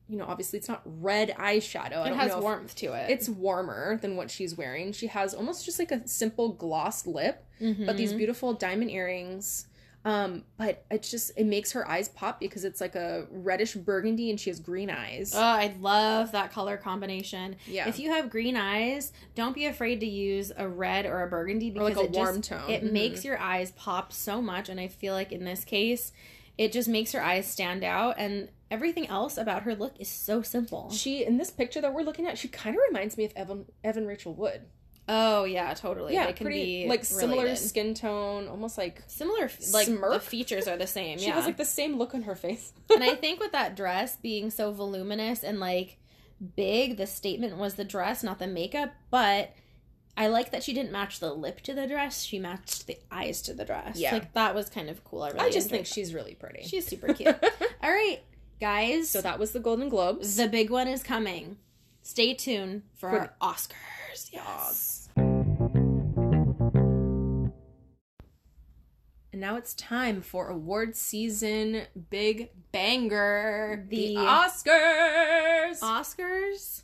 [0.08, 2.06] you know, obviously it's not red eyeshadow.
[2.06, 3.10] It has warmth to it.
[3.10, 4.92] it's warmer than what she's wearing.
[4.92, 8.18] She has almost just like a simple gloss lip, but these Mhm.
[8.18, 9.66] beautiful diamond earrings.
[10.06, 14.28] Um, but it's just it makes her eyes pop because it's like a reddish burgundy
[14.28, 15.32] and she has green eyes.
[15.34, 17.56] Oh, I love that color combination.
[17.66, 17.88] yeah.
[17.88, 21.70] If you have green eyes, don't be afraid to use a red or a burgundy
[21.70, 22.70] because like a it warm just, tone.
[22.70, 22.92] it Mhm.
[22.92, 24.68] makes your eyes pop so much.
[24.68, 26.12] And I feel like in this case,
[26.58, 28.16] it just makes her eyes stand out.
[28.18, 30.90] And everything else about her look is so simple.
[30.90, 33.66] she in this picture that we're looking at, she kind of reminds me of Evan
[33.82, 34.62] Evan Rachel Wood.
[35.06, 36.14] Oh yeah, totally.
[36.14, 40.66] yeah, they can pretty be like similar skin tone, almost like similar like the features
[40.66, 41.18] are the same.
[41.20, 42.72] she yeah, has like the same look on her face.
[42.90, 45.98] and I think with that dress being so voluminous and like
[46.56, 48.92] big, the statement was the dress, not the makeup.
[49.10, 49.54] But
[50.16, 53.42] I like that she didn't match the lip to the dress; she matched the eyes
[53.42, 53.98] to the dress.
[53.98, 54.12] Yeah.
[54.12, 55.22] like that was kind of cool.
[55.22, 56.62] I really, I just think she's really pretty.
[56.62, 57.36] she's super cute.
[57.82, 58.22] All right,
[58.60, 59.10] guys.
[59.10, 60.36] so that was the Golden Globes.
[60.36, 61.58] the big one is coming.
[62.02, 64.30] Stay tuned for, For our Oscars.
[64.32, 65.08] Yes.
[65.16, 67.52] And
[69.40, 75.80] now it's time for award season big banger, the, The- Oscars.
[75.80, 76.82] Oscars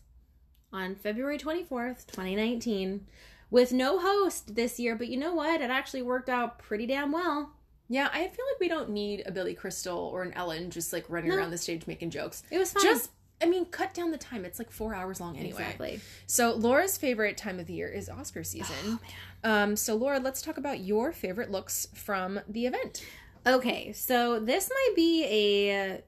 [0.73, 3.07] on February 24th, 2019,
[3.51, 5.61] with no host this year, but you know what?
[5.61, 7.53] It actually worked out pretty damn well.
[7.93, 11.05] Yeah, I feel like we don't need a Billy Crystal or an Ellen just like
[11.09, 11.37] running No.
[11.37, 12.45] around the stage making jokes.
[12.49, 12.85] It was fun.
[12.85, 13.11] Just,
[13.43, 14.45] I mean, cut down the time.
[14.45, 15.61] It's like four hours long anyway.
[15.61, 16.01] Exactly.
[16.29, 19.01] So Laura's favorite time of the year is Oscar season.
[19.43, 23.05] Oh, um, so Laura, let's talk about your favorite looks from the event.
[23.45, 26.03] Okay, so this might be a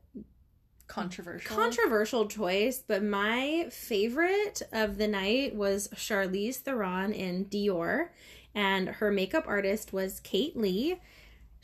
[0.87, 1.57] Controversial.
[1.57, 8.11] controversial choice, but my favorite of the night was Charlize Theron in Dior,
[8.55, 11.01] and her makeup artist was Kate Lee.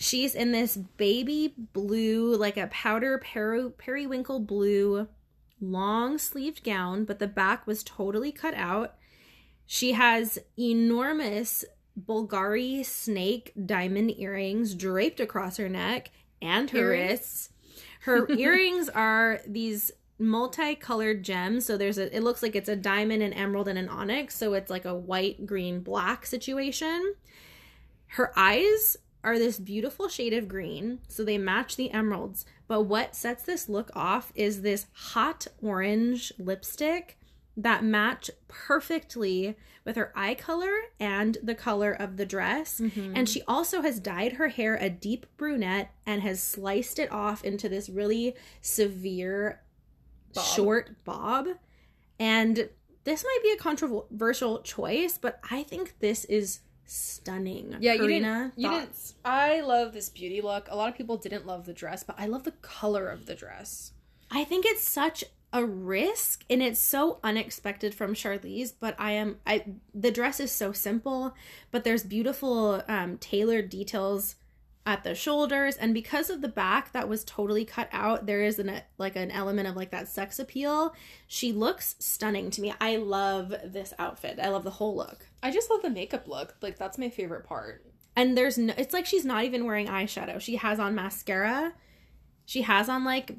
[0.01, 5.09] She's in this baby blue, like a powder peri- periwinkle blue,
[5.61, 8.95] long sleeved gown, but the back was totally cut out.
[9.67, 11.65] She has enormous
[12.01, 17.11] Bulgari snake diamond earrings draped across her neck and her Earrings?
[17.11, 17.51] wrists.
[18.03, 21.67] Her earrings are these multicolored gems.
[21.67, 24.37] So there's a it looks like it's a diamond, an emerald, and an onyx.
[24.37, 27.15] So it's like a white, green, black situation.
[28.13, 28.97] Her eyes
[29.29, 32.47] are this beautiful shade of green, so they match the emeralds.
[32.67, 37.19] But what sets this look off is this hot orange lipstick
[37.55, 42.81] that match perfectly with her eye color and the color of the dress.
[42.81, 43.15] Mm-hmm.
[43.17, 47.45] And she also has dyed her hair a deep brunette and has sliced it off
[47.45, 49.61] into this really severe
[50.33, 50.45] Bob.
[50.45, 51.49] short bob.
[52.19, 52.71] And
[53.05, 56.61] this might be a controversial choice, but I think this is
[56.91, 57.77] stunning.
[57.81, 58.53] Yeah, you didn't.
[58.57, 59.13] You didn't.
[59.25, 60.69] I love this beauty look.
[60.71, 63.35] A lot of people didn't love the dress, but I love the color of the
[63.35, 63.93] dress.
[64.31, 69.39] I think it's such a risk and it's so unexpected from Charlize, but I am
[69.47, 71.35] I the dress is so simple,
[71.71, 74.37] but there's beautiful um tailored details
[74.89, 78.59] at the shoulders and because of the back that was totally cut out, there is
[78.59, 80.95] an like an element of like that sex appeal.
[81.27, 82.73] She looks stunning to me.
[82.81, 84.39] I love this outfit.
[84.43, 85.27] I love the whole look.
[85.43, 86.57] I just love the makeup look.
[86.63, 87.85] Like that's my favorite part.
[88.17, 90.41] And there's no it's like she's not even wearing eyeshadow.
[90.41, 91.75] She has on mascara.
[92.47, 93.37] She has on like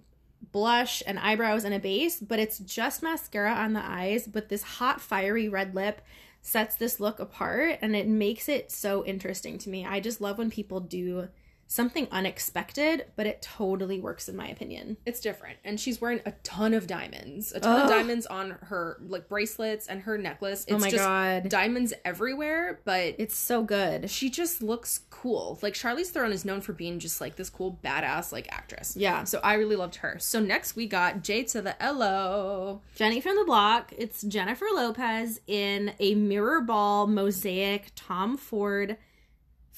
[0.51, 4.61] blush and eyebrows and a base, but it's just mascara on the eyes, but this
[4.61, 6.03] hot fiery red lip
[6.41, 9.85] sets this look apart and it makes it so interesting to me.
[9.85, 11.27] I just love when people do
[11.71, 14.97] something unexpected, but it totally works in my opinion.
[15.05, 17.53] It's different, and she's wearing a ton of diamonds.
[17.53, 20.65] A ton of diamonds on her like bracelets and her necklace.
[20.69, 21.47] Oh it's oh my just god.
[21.49, 24.09] diamonds everywhere, but It's so good.
[24.09, 25.59] she just looks cool.
[25.61, 28.97] Like Charlize Theron is known for being just like this cool badass like actress.
[28.97, 29.23] Yeah.
[29.25, 30.17] So I really loved her.
[30.19, 32.81] So next we got J to the L-O.
[32.95, 33.93] Jenny from the block.
[33.95, 38.97] It's Jennifer Lopez in a mirror ball mosaic Tom Ford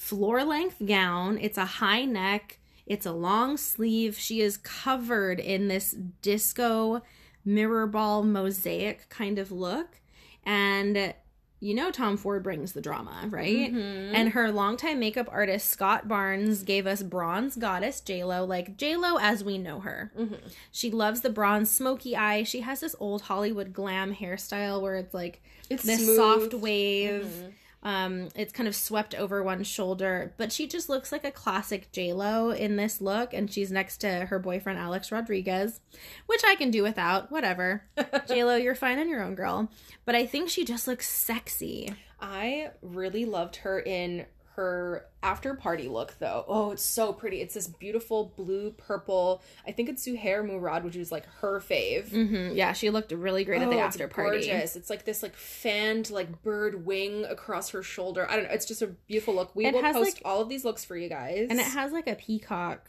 [0.02, 1.38] floor length gown.
[1.38, 4.18] It's a high neck, it's a long sleeve.
[4.18, 7.02] She is covered in this disco
[7.44, 10.00] mirror ball mosaic kind of look.
[10.44, 11.14] And
[11.60, 13.72] you know Tom Ford brings the drama, right?
[13.72, 14.14] Mm-hmm.
[14.16, 19.44] And her longtime makeup artist Scott Barnes gave us bronze goddess JLo, like JLo as
[19.44, 20.10] we know her.
[20.18, 20.34] Mm-hmm.
[20.72, 22.42] She loves the bronze smoky eye.
[22.42, 26.16] She has this old Hollywood glam hairstyle where it's like It's this smooth.
[26.16, 27.22] soft wave.
[27.26, 27.48] Mm-hmm.
[27.82, 31.90] Um, it's kind of swept over one shoulder, but she just looks like a classic
[31.90, 35.80] J Lo in this look, and she's next to her boyfriend Alex Rodriguez,
[36.26, 37.32] which I can do without.
[37.32, 37.84] Whatever,
[38.28, 39.68] J Lo, you're fine on your own, girl.
[40.04, 41.92] But I think she just looks sexy.
[42.20, 46.44] I really loved her in her after party look though.
[46.46, 47.40] Oh, it's so pretty.
[47.40, 49.42] It's this beautiful blue purple.
[49.66, 52.10] I think it's Zuhair Murad, which is like her fave.
[52.10, 54.46] hmm Yeah, she looked really great at the Oh, after party.
[54.46, 54.76] Gorgeous.
[54.76, 58.28] It's like this like fanned like bird wing across her shoulder.
[58.30, 58.50] I don't know.
[58.52, 59.54] It's just a beautiful look.
[59.56, 61.46] We It will has, post like- all of these looks for you guys.
[61.50, 62.86] and it has like a peacock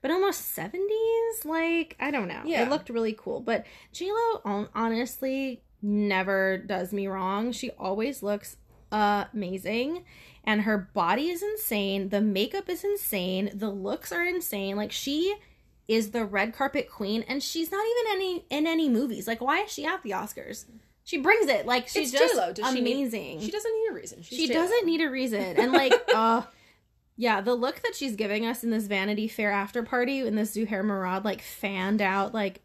[0.00, 2.62] but almost 70s like i don't know Yeah.
[2.64, 8.56] it looked really cool but j-lo honestly never does me wrong she always looks
[8.92, 10.04] amazing
[10.48, 14.74] and her body is insane the makeup is insane the looks are insane.
[14.76, 15.36] Like she
[15.86, 19.28] is the red carpet queen and she's not even any in any movies.
[19.28, 20.64] Like why is she at the oscars?
[21.04, 21.66] She brings it.
[21.66, 22.52] Like she's It's just J-Lo.
[22.52, 23.40] Does she need- amazing.
[23.40, 24.22] she doesn't need a reason.
[24.22, 24.60] She's she J-Lo.
[24.62, 25.40] doesn't need a reason.
[25.58, 26.42] And like uh
[27.16, 30.56] yeah the look that she's giving us in this vanity fair after party in this
[30.56, 32.62] zuhair murad like fanned out like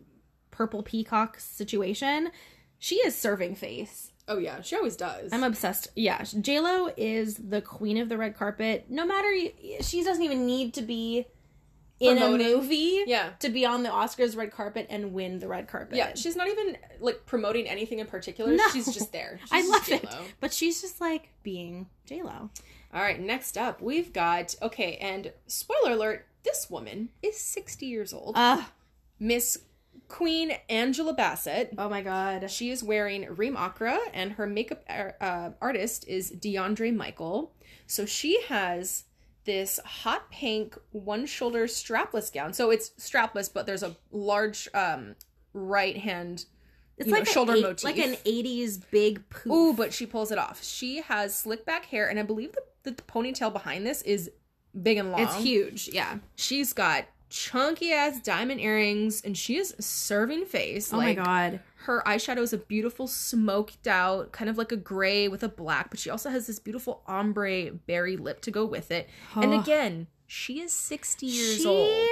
[0.51, 2.31] purple peacock situation
[2.79, 5.33] she is serving face Oh yeah, she always does.
[5.33, 9.29] i'm obsessed yeah j-lo is the queen of the red carpet no matter
[9.81, 11.25] she doesn't even need to be
[11.99, 12.47] in Promoting.
[12.47, 13.29] a movie Yeah.
[13.39, 16.47] to be on the oscars red carpet and win the red carpet yeah, she's not
[16.47, 18.51] even like promoting anything in particular.
[18.55, 18.63] No.
[18.73, 19.39] She's just there.
[19.43, 20.25] She's i just love it J-Lo.
[20.41, 22.49] but she's just like being j-lo
[22.93, 28.11] All right, next up, we've got okay, and spoiler alert, this woman is 60 years
[28.13, 28.33] old.
[28.35, 28.63] uh
[29.19, 29.59] Miss
[30.13, 31.73] Queen Angela Bassett.
[31.77, 34.83] oh my god She is wearing Reem Acra, and her makeup
[35.19, 37.51] uh, artist is D'Andre Michael.
[37.87, 39.05] So she has
[39.45, 42.53] this hot pink one shoulder strapless gown.
[42.53, 45.15] So it's strapless, but there's a large um
[45.53, 46.45] right hand
[46.97, 47.83] It's you like an shoulder eight- motif.
[47.83, 49.51] like an '80s big poof.
[49.51, 50.63] Ooh, but she pulls it off.
[50.63, 54.29] She has slick back hair, and I believe the, the, the ponytail behind this is
[54.79, 55.21] big and long.
[55.21, 55.89] it's huge.
[55.91, 56.19] Yeah.
[56.35, 60.93] She's got chunky ass diamond earrings, and she is serving face.
[60.93, 61.61] Oh my god.
[61.77, 65.89] Her eyeshadow is a beautiful smoked out, kind of like a gray with a black,
[65.89, 69.09] but she also has this beautiful ombre berry lip to go with it.
[69.35, 69.59] And Oh.
[69.59, 72.07] again, she is 60 years she old.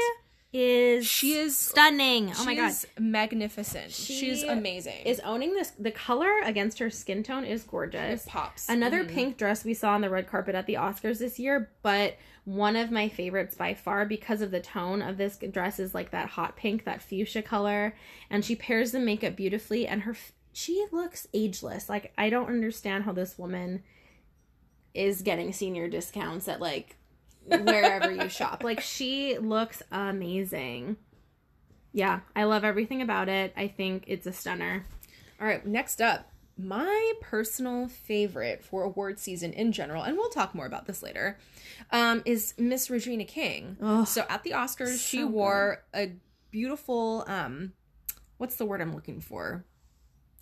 [0.54, 2.34] Is She is stunning.
[2.38, 2.74] Oh my god.
[3.00, 3.92] Magnificent.
[3.92, 5.06] She She's amazing.
[5.06, 8.26] Is owning this the color against her skin tone is gorgeous.
[8.26, 8.68] it pops.
[8.68, 9.10] Another Mhm.
[9.10, 12.76] pink dress we saw on the red carpet at the Oscars this year, but one
[12.76, 16.30] of my favorites by far because of the tone of this dress is like that
[16.32, 17.96] hot pink, that fuchsia color,
[18.30, 20.16] and she pairs the makeup beautifully and her
[20.54, 21.88] she looks ageless.
[21.88, 23.84] Like I don't understand how this woman
[24.94, 26.98] is getting senior discounts at like
[27.46, 28.64] wherever you shop.
[28.64, 30.98] Like she looks amazing.
[31.94, 33.54] Yeah, I love everything about it.
[33.58, 34.86] I think it's a stunner.
[35.40, 40.54] All right, next up, my personal favorite for award season in general, and we'll talk
[40.56, 41.38] more about this later,
[41.92, 43.78] um, is Miss Regina King.
[43.82, 46.12] Ugh, so at the Oscars, she so wore a
[46.52, 47.74] beautiful um,
[48.38, 49.66] what's the word I'm looking for?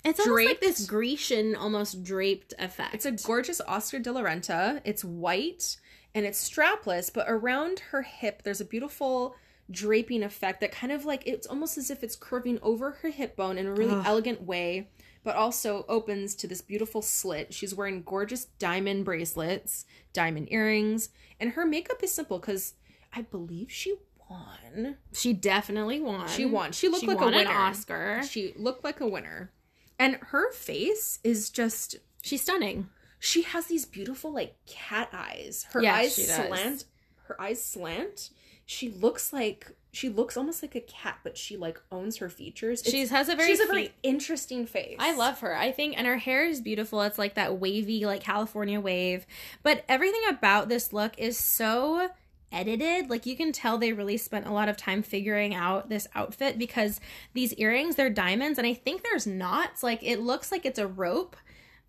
[0.06, 0.86] It's almost like this.
[0.86, 2.94] Grecian, almost draped effect.
[2.94, 4.82] It's a gorgeous Oscar de la Renta.
[4.86, 5.76] It's white
[6.16, 9.36] and it's strapless, but around her hip, there's a beautiful
[9.72, 13.36] draping effect that kind of like it's almost as if it's curving over her hip
[13.36, 14.04] bone in a really Ugh.
[14.06, 14.90] elegant way,
[15.24, 17.54] but also opens to this beautiful slit.
[17.54, 22.74] She's wearing gorgeous diamond bracelets, diamond earrings, and her makeup is simple because
[23.14, 23.96] I believe she
[24.30, 24.98] won.
[25.14, 26.28] she definitely won.
[26.28, 26.72] She won.
[26.72, 27.60] She looked She like won a an winner.
[27.60, 28.22] Oscar.
[28.28, 29.52] She looked like a winner.
[29.98, 32.90] And her face is just She's stunning.
[33.20, 35.66] She has these beautiful like cat eyes.
[35.72, 36.86] Her Yes, eyes slant.
[37.26, 38.30] Her eyes slant.
[38.66, 42.82] She looks like she looks almost like a cat, but she like owns her features.
[42.82, 44.98] It's- She has a very she's a fe- very interesting face.
[45.00, 45.56] I love her.
[45.56, 47.02] I think, and her hair is beautiful.
[47.02, 49.26] It's like that wavy, like California wave.
[49.64, 52.10] But everything about this look is so
[52.52, 53.10] edited.
[53.10, 56.58] Like you can tell they really spent a lot of time figuring out this outfit
[56.60, 57.00] because
[57.34, 59.82] these earrings, they're diamonds, and I think there's knots.
[59.82, 61.36] Like it looks like it's a rope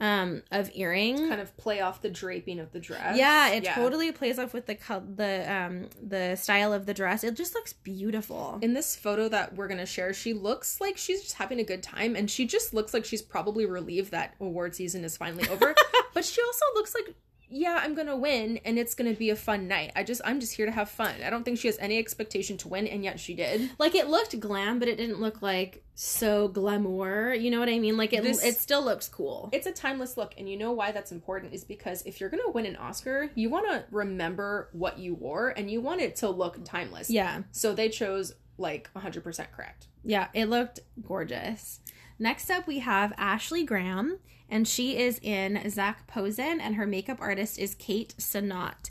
[0.00, 1.28] um of earring.
[1.28, 3.16] kind of play off the draping of the dress.
[3.16, 7.22] yeah, it totally plays off with the col- the um the style of the dress.
[7.22, 8.58] It just looks beautiful.
[8.62, 11.82] In this photo that we're gonna share, she looks like she's just having a good
[11.82, 15.74] time, and she just looks like she's probably relieved that award season is finally over.
[16.14, 17.14] but she also looks like,
[17.50, 19.92] yeah, I'm gonna win, and it's gonna be a fun night.
[19.96, 21.14] I just, I'm just here to have fun.
[21.24, 23.70] I don't think she has any expectation to win, and yet she did.
[23.78, 27.34] like it looked glam, but it didn't look like so glamour.
[27.34, 27.96] You know what I mean?
[27.96, 29.48] Like it, This- it still looks cool.
[29.52, 32.50] It's a timeless look, and you know why that's important is because if you're gonna
[32.50, 36.28] win an Oscar, you want to remember what you wore, and you want it to
[36.30, 37.10] look timeless.
[37.10, 39.88] yeah, So they chose like 100% correct.
[40.04, 41.80] yeah, it looked gorgeous.
[42.18, 44.18] Next up, we have Ashley Graham,
[44.50, 48.90] and she is in Zac Posen, and her makeup artist is Kate Sonat.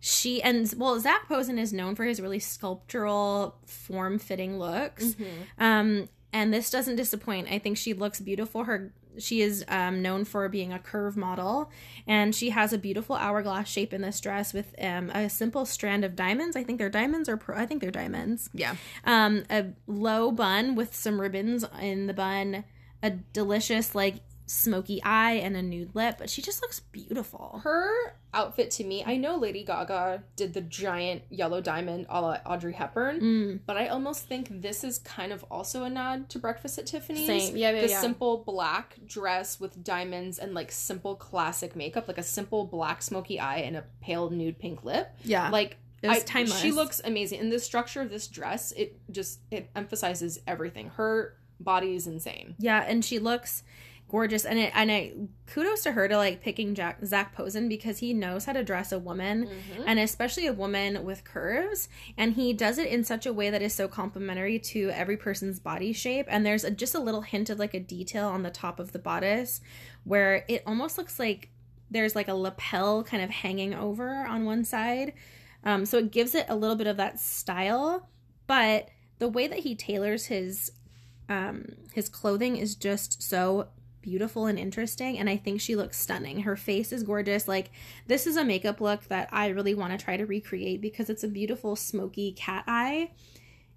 [0.00, 5.16] She and well, Zac Posen is known for his really sculptural, form-fitting looks.
[5.58, 7.48] Um, and this doesn't disappoint.
[7.50, 8.64] I think she looks beautiful.
[8.64, 11.72] Her she is um, known for being a curve model,
[12.06, 16.04] and she has a beautiful hourglass shape in this dress with um, a simple strand
[16.04, 16.54] of diamonds.
[16.54, 18.48] I think they're diamonds or pro- I think they're diamonds.
[18.54, 18.76] Yeah.
[19.04, 22.62] Um, a low bun with some ribbons in the bun,
[23.02, 26.16] a delicious like smoky eye and a nude lip.
[26.18, 27.60] But she just looks beautiful.
[27.62, 32.38] Her outfit to me, I know Lady Gaga did the giant yellow diamond a la
[32.46, 33.60] Audrey Hepburn, Mm.
[33.66, 37.26] but I almost think this is kind of also a nod to Breakfast at Tiffany's.
[37.26, 37.56] Same.
[37.56, 38.00] Yeah, yeah, the yeah.
[38.00, 43.38] simple black dress with diamonds and like simple classic makeup, like a simple black smoky
[43.38, 45.10] eye and a pale nude pink lip.
[45.24, 46.58] Yeah, Like it was I- timeless.
[46.60, 47.40] She looks amazing.
[47.40, 50.88] And the structure of this dress, it just it emphasizes everything.
[50.90, 52.54] Her body is insane.
[52.58, 53.62] Yeah, and she looks
[54.08, 55.12] gorgeous, and it and I
[55.46, 58.90] kudos to her to like picking Jack, Zac Posen because he knows how to dress
[58.92, 59.48] a woman,
[59.86, 63.62] and especially a woman with curves, and he does it in such a way that
[63.62, 66.26] is so complimentary to every person's body shape.
[66.28, 68.92] And there's a, just a little hint of like a detail on the top of
[68.92, 69.60] the bodice
[70.04, 71.50] where it almost looks like
[71.90, 75.12] there's like a lapel kind of hanging over on one side.
[75.64, 78.08] Um, so it gives it a little bit of that style,
[78.46, 78.88] but
[79.18, 80.72] the way that he tailors his
[81.28, 83.68] um his clothing is just so
[84.08, 86.40] beautiful and interesting and I think she looks stunning.
[86.40, 87.46] Her face is gorgeous.
[87.46, 87.70] Like
[88.06, 91.24] this is a makeup look that I really want to try to recreate because it's
[91.24, 93.10] a beautiful smoky cat eye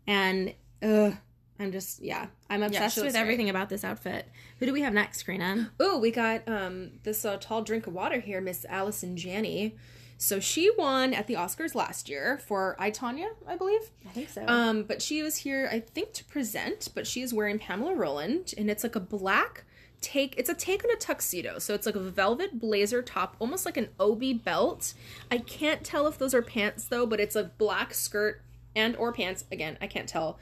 [0.07, 1.15] and ugh
[1.59, 3.21] I'm just yeah, I'm obsessed she with looks great.
[3.21, 4.27] everything about this outfit.
[4.59, 5.71] Who do we have next, Karina?
[5.79, 9.75] Oh, we got um this uh, tall drink of water here, Miss Allison Janney.
[10.17, 13.81] So she won at the Oscars last year for I, Tonya, I believe.
[14.05, 14.45] I think so.
[14.47, 16.89] Um, but she was here, I think, to present.
[16.93, 19.63] But she is wearing Pamela Roland, and it's like a black
[20.01, 20.35] take.
[20.37, 23.77] It's a take on a tuxedo, so it's like a velvet blazer top, almost like
[23.77, 24.93] an obi belt.
[25.29, 28.41] I can't tell if those are pants though, but it's a black skirt
[28.75, 29.45] and or pants.
[29.51, 30.39] Again, I can't tell.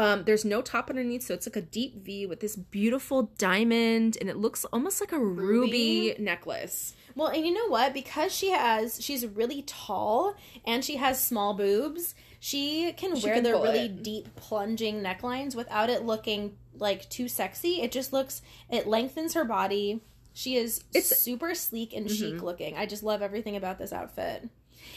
[0.00, 4.16] Um, there's no top underneath, so it's like a deep V with this beautiful diamond,
[4.20, 6.94] and it looks almost like a ruby, necklace.
[7.16, 7.92] Well, and you know what?
[7.92, 12.14] Because she has, she's really tall and she has small boobs.
[12.38, 14.04] She can She wear can the really it.
[14.04, 17.80] deep plunging necklines without it looking like too sexy.
[17.82, 20.00] It just looks, it lengthens her body.
[20.32, 21.14] She is It's- Mm-hmm.
[21.16, 22.76] super sleek and chic looking.
[22.76, 24.48] I just love everything about this outfit.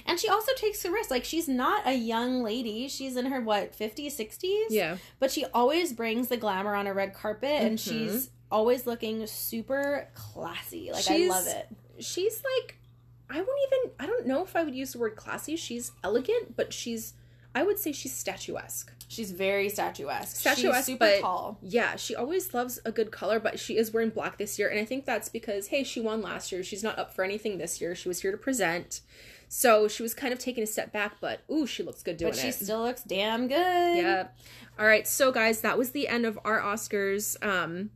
[0.05, 1.09] And she also takes the risk.
[1.11, 2.87] Like she's not a young lady.
[2.87, 4.65] She's in her what, 50s, 60s?
[4.69, 4.97] Yeah.
[5.19, 7.83] But she always brings the glamour on a red carpet and Mhm.
[7.83, 10.91] she's always looking super classy.
[10.91, 11.67] Like I love it.
[11.99, 12.77] she's like
[13.29, 15.55] I won't even I don't know if I would use the word classy.
[15.55, 17.13] She's elegant, but she's
[17.53, 18.93] I would say she's statuesque.
[19.09, 20.37] She's very statuesque.
[20.37, 21.57] Statuesque, She's super but tall.
[21.61, 24.79] yeah, she always loves a good color, but she is wearing black this year, and
[24.79, 26.63] I think that's because hey, she won last year.
[26.63, 27.93] She's not up for anything this year.
[27.93, 29.01] She was here to present,
[29.49, 31.17] so she was kind of taking a step back.
[31.19, 32.53] But ooh, she looks good doing But she it.
[32.55, 33.97] still looks damn good.
[33.97, 34.27] Yeah.
[34.79, 35.05] All right.
[35.05, 37.89] So, guys, that was the end of our Oscars um,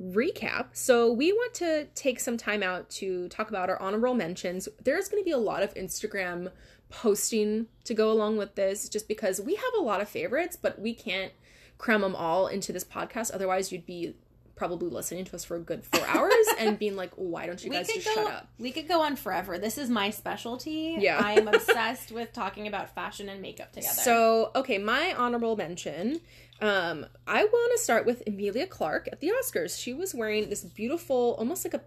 [0.00, 0.66] recap.
[0.72, 4.68] So, we want to take some time out to talk about our honorable mentions.
[4.82, 6.50] There's going to be a lot of Instagram
[6.94, 10.78] posting to go along with this just because we have a lot of favorites, but
[10.78, 11.32] we can't
[11.78, 13.34] cram them all into this podcast.
[13.34, 14.14] Otherwise, you'd be
[14.56, 17.70] probably listening to us for a good four hours and being like, why don't you
[17.70, 18.14] We guys just go.
[18.14, 18.48] shut up?
[18.58, 19.58] We could go on forever.
[19.58, 20.96] This is my specialty.
[21.00, 21.20] Yeah.
[21.22, 23.92] I am obsessed with talking about fashion and makeup together.
[23.94, 26.20] So, okay, my honorable mention.
[26.60, 29.76] Um, I want to start with Emilia Clarke at the Oscars.
[29.78, 31.80] She was wearing this beautiful, almost like a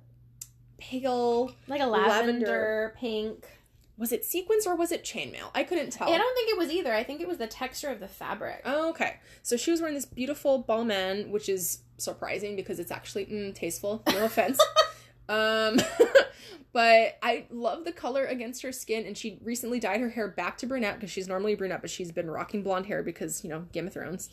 [0.78, 1.52] pale.
[1.68, 2.10] like a lavender,
[2.46, 2.96] lavender.
[2.98, 3.48] pink.
[3.98, 5.50] Was it sequins or was it chainmail?
[5.56, 6.08] I couldn't tell.
[6.08, 6.94] I don't think it was either.
[6.94, 8.62] I think it was the texture of the fabric.
[8.64, 9.18] Oh, okay.
[9.42, 14.04] So she was wearing this beautiful balmain, which is surprising because it's actually mm, tasteful.
[14.08, 14.60] No offense.
[15.30, 15.80] um,
[16.74, 20.60] but I love the color against her skin, and she recently dyed her hair back
[20.60, 23.66] to brunette because she's normally brunette, but she's been rocking blonde hair because you know
[23.72, 24.30] Game of Thrones.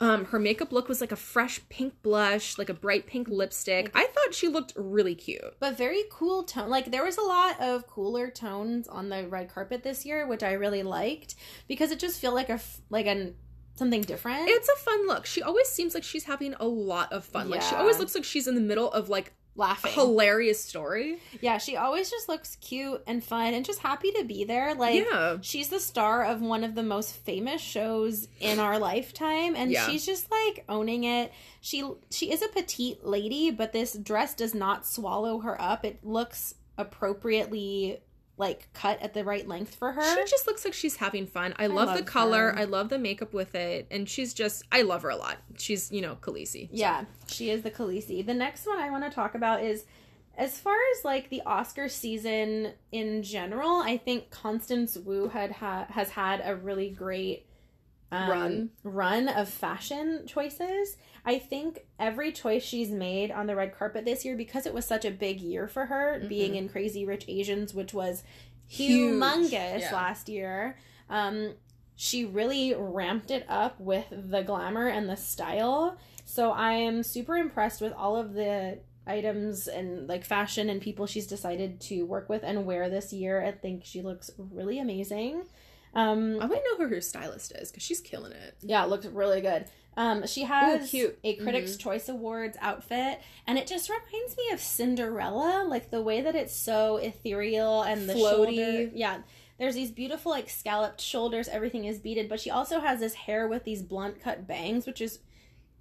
[0.00, 3.90] Um, her makeup look was like a fresh pink blush, like a bright pink lipstick.
[3.94, 5.58] I thought she looked really cute.
[5.58, 6.68] but very cool tone.
[6.68, 10.42] Like there was a lot of cooler tones on the red carpet this year, which
[10.42, 11.34] I really liked
[11.68, 13.34] because it just felt like a like an
[13.74, 14.48] something different.
[14.48, 15.26] It's a fun look.
[15.26, 17.48] She always seems like she's having a lot of fun.
[17.50, 19.92] Like she always looks like she's in the middle of like laughing.
[19.92, 21.18] hilarious story.
[21.40, 24.74] Yeah, she always just looks cute and fun and just happy to be there.
[24.74, 25.38] Like Yeah.
[25.40, 29.86] she's the star of one of the most famous shows in our lifetime and Yeah.
[29.88, 31.32] she's just like owning it.
[31.60, 35.84] She she is a petite lady, but this dress does not swallow her up.
[35.84, 37.98] It looks appropriately
[38.38, 40.16] like cut at the right length for her.
[40.16, 41.54] She just looks like she's having fun.
[41.58, 42.52] I, love, the love color.
[42.52, 42.58] her.
[42.58, 43.86] I love the makeup with it.
[43.90, 45.38] And she's just, I love her a lot.
[45.56, 46.68] She's, you know, Khaleesi.
[46.70, 48.24] Yeah, she is the Khaleesi.
[48.24, 49.86] The next one I want to talk about is
[50.36, 55.86] as far as like the Oscar season in general, I think Constance Wu had ha-
[55.88, 57.46] has had a really great
[58.12, 58.70] um, Run.
[58.84, 60.96] run of fashion choices.
[61.26, 64.84] I think every choice she's made on the red carpet this year because it was
[64.86, 68.22] such a big year for her being in Crazy Rich Asians, which was
[68.68, 69.12] Huge.
[69.12, 69.90] humongous Yeah.
[69.92, 70.78] last year.
[71.10, 71.54] Um,
[71.96, 75.96] she really ramped it up with the glamour and the style.
[76.24, 81.06] So I am super impressed with all of the items and like fashion and people
[81.06, 83.44] she's decided to work with and wear this year.
[83.44, 85.44] I think she looks really amazing.
[85.94, 88.54] Um, I want to know who her stylist is because she's killing it.
[88.62, 89.66] yeah, it looks really good.
[89.96, 91.18] Um, she has cute.
[91.24, 91.80] a Critics' Mhm.
[91.80, 96.54] Choice Awards outfit, and it just reminds me of Cinderella, like the way that it's
[96.54, 98.54] so ethereal and the Floaty.
[98.56, 98.90] shoulder.
[98.94, 99.22] Yeah,
[99.58, 101.48] there's these beautiful like scalloped shoulders.
[101.48, 105.00] Everything is beaded, but she also has this hair with these blunt cut bangs, which
[105.00, 105.20] is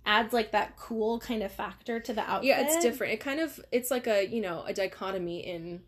[0.06, 2.48] adds like that cool kind of factor to the outfit.
[2.48, 3.12] Yeah, it's different.
[3.14, 5.82] It kind of, it's like a, you know, a dichotomy in,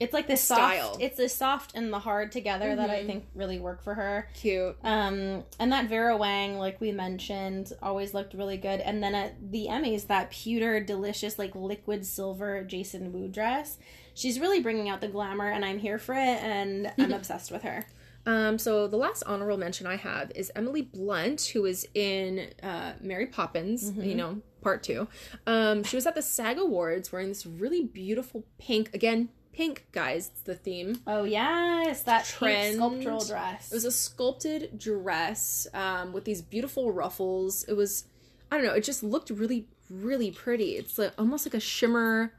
[0.00, 0.92] It's like this Style.
[0.92, 1.02] soft.
[1.02, 3.06] It's the soft and the hard together that I Mhm.
[3.06, 4.28] think really work for her.
[4.34, 4.76] cute.
[4.84, 8.80] Um, and that Vera Wang, like we mentioned, always looked really good.
[8.80, 13.78] And then at the Emmys, that pewter, delicious, like liquid silver Jason Wu dress.
[14.14, 17.62] She's really bringing out the glamour, and I'm here for it, and I'm obsessed with
[17.62, 17.86] her.
[18.26, 22.92] Um, so the last honorable mention I have is Emily Blunt, who is in uh,
[23.00, 24.02] Mary Poppins, Mm-hmm.
[24.02, 25.08] you know, part two.
[25.46, 30.28] Um, she was at the SAG Awards wearing this really beautiful pink, again, pink, guys,
[30.32, 31.00] it's the theme.
[31.04, 32.76] Oh yes, that Trend.
[32.76, 33.72] sculptural dress.
[33.72, 37.64] It was a sculpted dress um, with these beautiful ruffles.
[37.64, 38.04] It was,
[38.52, 40.76] I don't know, it just looked really, really pretty.
[40.76, 42.32] It's like, almost like a shimmer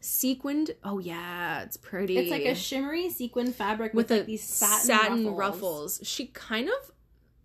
[0.00, 0.70] sequined.
[0.82, 2.16] Oh yeah, it's pretty.
[2.16, 5.98] It's like a shimmery sequin fabric with, with, like these satin, satin, ruffles.
[5.98, 6.00] ruffles.
[6.02, 6.92] She kind of,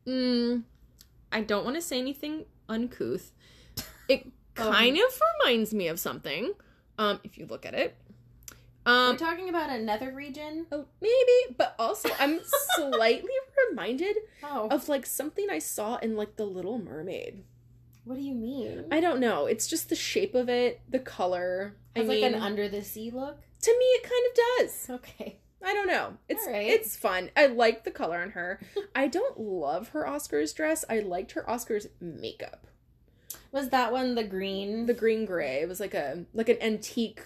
[0.08, 0.64] mm,
[1.30, 3.34] I don't want to say anything uncouth.
[4.08, 4.72] It Oh.
[4.72, 6.52] kind of reminds me of something.
[6.98, 7.96] Um, if you look at it,
[8.90, 10.66] We're um, talking about another region.
[10.72, 12.40] oh, maybe, but also I'm
[12.76, 13.30] slightly
[13.70, 17.44] reminded Oh, of like something I saw in like The Little Mermaid.
[18.06, 18.86] what do you mean?
[18.92, 19.46] I don't know.
[19.46, 21.76] It's just the shape of it, the color.
[21.96, 23.38] I Has mean, like an under the sea look.
[23.62, 24.36] to me, it kind of
[24.68, 24.90] does.
[24.90, 25.40] Okay.
[25.62, 26.14] I don't know.
[26.30, 26.68] It's right.
[26.70, 27.32] it's fun.
[27.36, 28.62] I like the color on her.
[28.96, 30.86] I don't love her Oscars dress.
[30.90, 32.66] I liked her Oscars makeup.
[33.52, 34.86] Was that one the green?
[34.86, 35.60] The green gray.
[35.62, 37.22] It was like a like an antique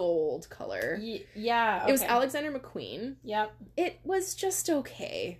[0.00, 0.98] gold color.
[1.00, 1.86] Y- yeah.
[1.86, 2.02] It was.
[2.02, 3.16] Alexander McQueen.
[3.24, 3.52] Yep.
[3.76, 5.38] It was just okay.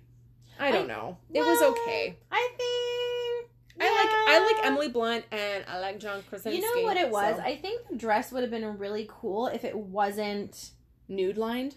[0.59, 1.17] I don't I- know.
[1.33, 2.17] It was okay.
[2.31, 3.51] I think.
[3.79, 4.65] I like I like.
[4.67, 6.61] Emily Blunt and I like John Krasinski.
[6.61, 7.37] You know what it was?
[7.37, 10.71] so- I think the dress would have been really cool if it wasn't
[11.07, 11.75] nude lined.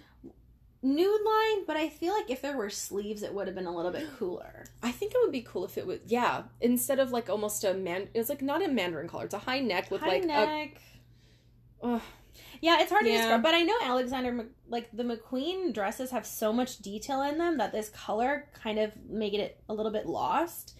[0.82, 3.74] nude line, but I feel like if there were sleeves, it would have been a
[3.74, 4.66] little bit cooler.
[4.82, 7.72] I think it would be cool if it was yeah, instead of like almost a
[7.72, 10.76] man it's like not a mandarin collar, it's a high neck with High like neck.
[11.82, 12.02] a ugh.
[12.60, 16.52] Yeah, it's hard to describe, but I know Alexander, like the McQueen dresses have so
[16.52, 20.76] much detail in them that this color kind of made it a little bit lost.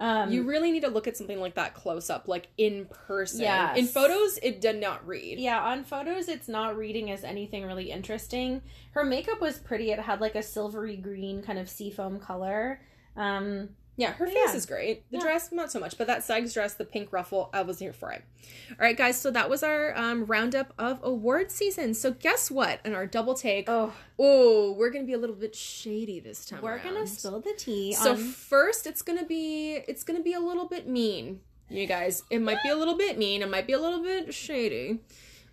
[0.00, 3.40] Um, you really need to look at something like that close up, like in person.
[3.40, 3.74] Yeah.
[3.74, 5.40] In photos, it did not read.
[5.40, 8.62] yeah, on photos, it's not reading as anything really interesting.
[8.92, 12.80] Her makeup was pretty; it had like a silvery green kind of seafoam color.
[13.16, 14.54] Um, Yeah, her face yeah.
[14.54, 15.10] is great.
[15.10, 15.24] The Yeah.
[15.24, 18.12] dress, not so much, but that SAG's dress, the pink ruffle, I was here for
[18.12, 18.22] it.
[18.70, 21.94] All right, guys, so that was our um, roundup of award season.
[21.94, 22.78] So guess what?
[22.84, 26.62] In our double take, oh, oh, we're gonna be a little bit shady this time.
[26.62, 27.92] we're gonna spill the tea.
[27.92, 28.18] So on...
[28.18, 32.22] first, it's gonna be it's gonna be a little bit mean, you guys.
[32.30, 33.42] It might be a little bit mean.
[33.42, 35.00] It might be a little bit shady.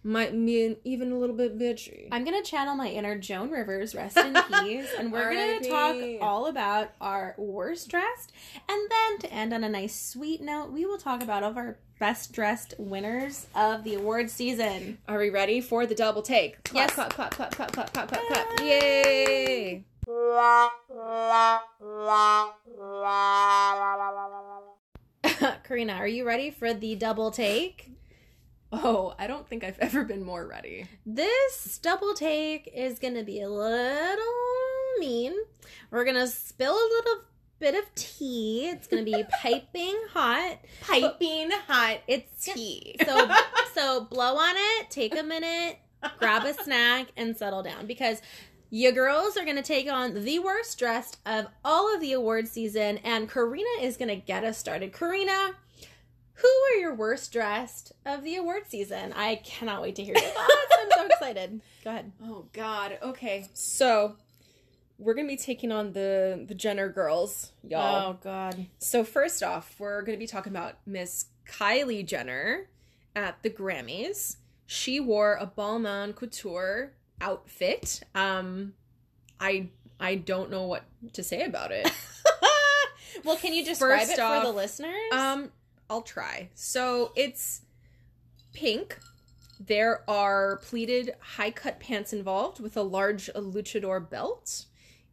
[0.07, 2.09] Might mean even a little bit bitchy.
[2.11, 6.45] I'm gonna channel my inner Joan Rivers, rest in peace, and we're gonna talk all
[6.45, 8.31] about our worst dressed,
[8.69, 11.57] and then to end on a nice sweet note, we will talk about all of
[11.57, 14.99] our best dressed winners of the award season.
[15.07, 16.63] Are we ready for the double take?
[16.65, 16.93] Clap, Yes.
[16.93, 18.59] Clap, clap, clap, clap, clap, clap, clap, clap.
[18.61, 19.83] Yay!
[25.63, 27.89] Karina, are you ready for the double take?
[28.83, 30.87] Oh, I don't think I've ever been more ready.
[31.05, 34.25] This double take is gonna be a little
[34.99, 35.33] mean.
[35.91, 37.21] We're gonna spill a little
[37.59, 38.67] bit of tea.
[38.67, 40.59] It's gonna be piping hot.
[40.81, 42.95] Piping hot It's tea.
[43.05, 43.29] so
[43.73, 45.77] so blow on it, take a minute,
[46.19, 48.21] grab a snack, and settle down because
[48.71, 52.97] you girls are gonna take on the worst dressed of all of the award season,
[53.03, 54.91] and Karina is gonna get us started.
[54.91, 55.51] Karina,
[56.35, 59.13] who are your worst dressed of the award season?
[59.15, 60.53] I cannot wait to hear your thoughts.
[60.79, 61.61] I'm so excited.
[61.83, 62.11] Go ahead.
[62.23, 62.97] Oh God.
[63.01, 63.47] Okay.
[63.53, 64.15] So
[64.97, 68.11] we're gonna be taking on the the Jenner girls, y'all.
[68.11, 68.67] Oh God.
[68.79, 72.69] So first off, we're going to be talking about Miss Kylie Jenner
[73.15, 74.37] at the Grammys.
[74.65, 78.01] She wore a Balmain Couture outfit.
[78.13, 78.73] Um
[79.39, 79.69] I
[79.99, 80.83] I don't know what
[81.13, 81.89] to say about it.
[83.23, 85.11] well, can you describe First it off, for the listeners?
[85.13, 85.51] Um
[85.89, 86.49] I'll try.
[86.55, 87.61] So it's
[88.53, 88.97] pink.
[89.59, 94.65] There are pleated high cut pants involved with a large luchador belt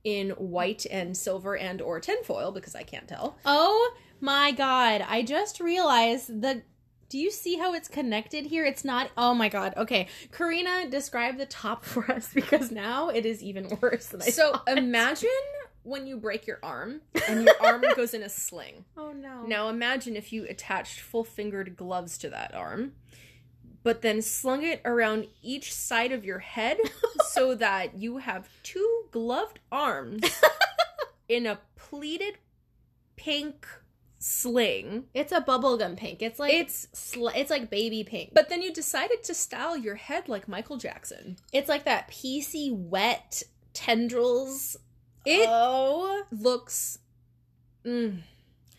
[0.05, 3.37] in white and silver and or tinfoil because I can't tell.
[3.45, 5.05] Oh my god.
[5.09, 6.62] I just realized the
[7.09, 8.64] do you see how it's connected here?
[8.64, 9.75] It's not oh my god.
[9.77, 10.09] Okay.
[10.33, 14.53] Karina, describe the top for us because now it is even worse than I So
[14.53, 14.68] thought.
[14.79, 15.29] imagine
[15.85, 18.85] when you break your arm and your arm goes in a sling.
[18.97, 19.45] Oh no.
[19.47, 22.93] Now imagine if you attached full fingered gloves to that arm,
[23.83, 26.78] but then slung it around each side of your head
[27.30, 30.22] so that you have two gloved arms
[31.28, 32.39] in a pleated
[33.16, 33.66] pink
[34.18, 35.05] sling.
[35.14, 36.22] It's a bubblegum pink.
[36.22, 38.30] It's like It's sl- it's like baby pink.
[38.33, 41.37] but then you decided to style your head like Michael Jackson.
[41.53, 43.43] it's like that PC wet
[43.74, 44.76] tendrils.
[45.25, 46.25] It oh.
[46.33, 46.99] looks
[47.85, 48.18] mm,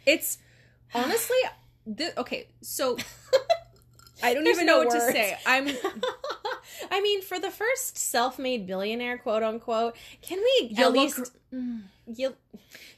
[0.05, 0.37] it's
[0.93, 1.37] honestly
[1.97, 2.97] th- okay so
[4.23, 5.37] i don't even no know what to say.
[5.45, 5.67] I'm
[6.91, 11.81] I mean, for the first self-made billionaire, quote unquote, can we you at least mm,
[12.07, 12.35] you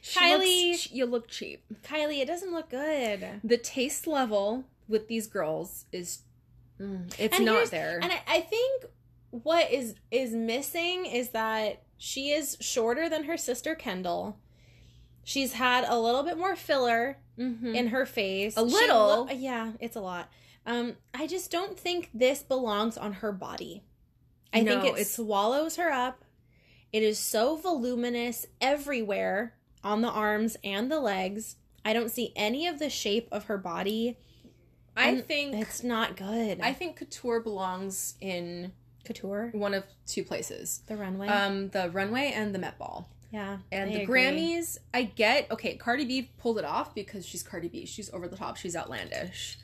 [0.02, 1.64] Kylie- looks- you look cheap.
[1.82, 3.40] Kylie, it doesn't look good.
[3.44, 6.20] the taste level with these girls is
[6.80, 7.98] mm, it's And not there.
[8.02, 8.86] And I, I think
[9.30, 14.38] what is is missing is that she is shorter than her sister Kendall.
[15.24, 18.56] She's had a little bit more filler in her face.
[18.56, 19.26] A little.
[19.26, 20.30] lo- yeah, it's a lot.
[20.64, 23.82] Um, I just don't think this belongs on her body.
[24.52, 26.24] I think it it's- swallows her up.
[26.92, 31.56] It is so voluminous everywhere on the arms and the legs.
[31.84, 34.16] I don't see any of the shape of her body.
[34.96, 36.60] I And think It's not good.
[36.62, 38.72] I think couture belongs in
[39.06, 40.82] couture, one of two places.
[40.86, 41.28] the runway.
[41.28, 43.08] Um, the runway and the Met Ball.
[43.30, 44.22] yeah, And the agree.
[44.22, 45.76] Grammys, I get okay.
[45.76, 47.86] Cardi B pulled it off because she's Cardi B.
[47.86, 48.56] She's over the top.
[48.56, 49.58] She's outlandish.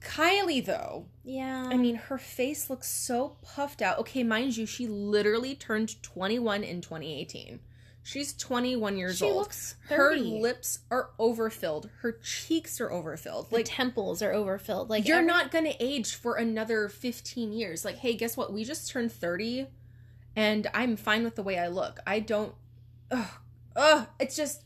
[0.00, 3.98] Kylie, though, Yeah, I mean, her face looks so puffed out.
[3.98, 7.58] Okay, mind you, she literally turned 21 in 2018.
[8.02, 9.36] She's 21 years She old.
[9.36, 11.90] looks her lips are overfilled.
[12.00, 13.50] Her cheeks are overfilled.
[13.50, 14.88] the Like temples are overfilled.
[14.88, 17.84] Like you're every- not going to age for another 15 years.
[17.84, 18.52] Like, hey, guess what?
[18.52, 19.66] We just turned 30
[20.34, 22.00] and I'm fine with the way I look.
[22.06, 22.54] I don't
[23.10, 23.26] ugh,
[23.76, 24.62] ugh, it's just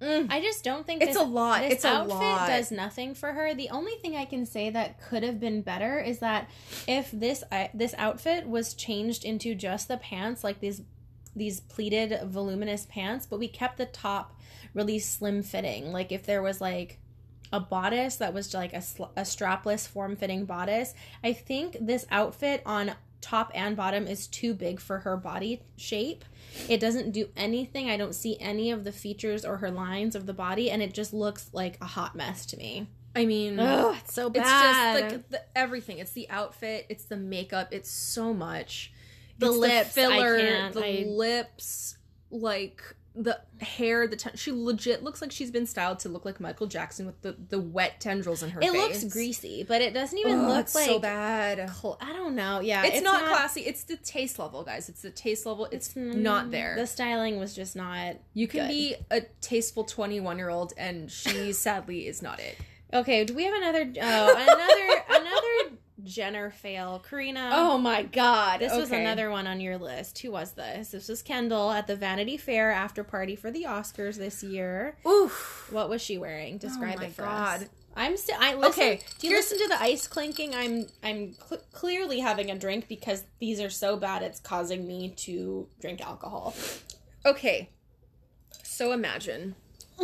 [0.00, 0.30] mm.
[0.30, 1.62] I just don't think It's this, a lot.
[1.62, 2.46] This It's a outfit lot.
[2.48, 3.54] does nothing for her.
[3.54, 6.48] The only thing I can say that could have been better is that
[6.86, 10.82] if this uh, this outfit was changed into just the pants, like these
[11.38, 14.38] these pleated voluminous pants, but we kept the top
[14.74, 15.92] really slim fitting.
[15.92, 16.98] Like if there was like
[17.52, 22.06] a bodice that was like a, sl- a strapless form fitting bodice, I think this
[22.10, 26.24] outfit on top and bottom is too big for her body shape.
[26.68, 27.90] It doesn't do anything.
[27.90, 30.94] I don't see any of the features or her lines of the body, and it
[30.94, 32.86] just looks like a hot mess to me.
[33.16, 34.40] I mean, Ugh, it's so bad.
[34.40, 35.98] it's just like the, everything.
[35.98, 38.92] It's the outfit, it's the makeup, it's so much.
[39.38, 41.96] The It's lips, I filler, the I- lips,
[42.30, 42.82] like
[43.14, 46.68] the hair, the ten- she legit looks like she's been styled to look like Michael
[46.68, 49.02] Jackson with the the wet tendrils in her it face.
[49.02, 51.68] looks greasy, but it doesn't even Ugh, look it's like so bad.
[51.70, 52.60] cl- I don't know.
[52.60, 53.62] Yeah, It's, not, classy.
[53.62, 54.88] It's the taste level, guys.
[54.88, 55.66] It's the taste level.
[55.72, 56.76] It's, mm, not there.
[56.76, 58.16] The styling was just not.
[58.34, 58.68] you can good.
[58.68, 62.56] be a tasteful 21 year old, and she sadly is not it.
[62.94, 63.80] Okay, do we have another?
[64.00, 65.04] Oh, another another
[66.04, 67.02] Jenner fail.
[67.08, 67.50] Karina.
[67.52, 68.60] Oh my god.
[68.60, 70.18] This was another one on your list.
[70.20, 70.92] Who was this?
[70.92, 74.96] This was Kendall at the Vanity Fair after party for the Oscars this year.
[75.06, 75.68] Oof.
[75.72, 76.58] What was she wearing?
[76.58, 77.62] Describe Oh my it for God.
[77.62, 77.68] us.
[77.96, 78.36] I'm still.
[78.38, 78.70] I listen.
[78.70, 80.54] Okay, Do you listen to the ice clinking?
[80.54, 80.86] I'm.
[81.02, 84.22] I'm cl- clearly having a drink because these are so bad.
[84.22, 86.54] It's causing me to drink alcohol.
[87.26, 87.70] Okay.
[88.62, 89.56] So imagine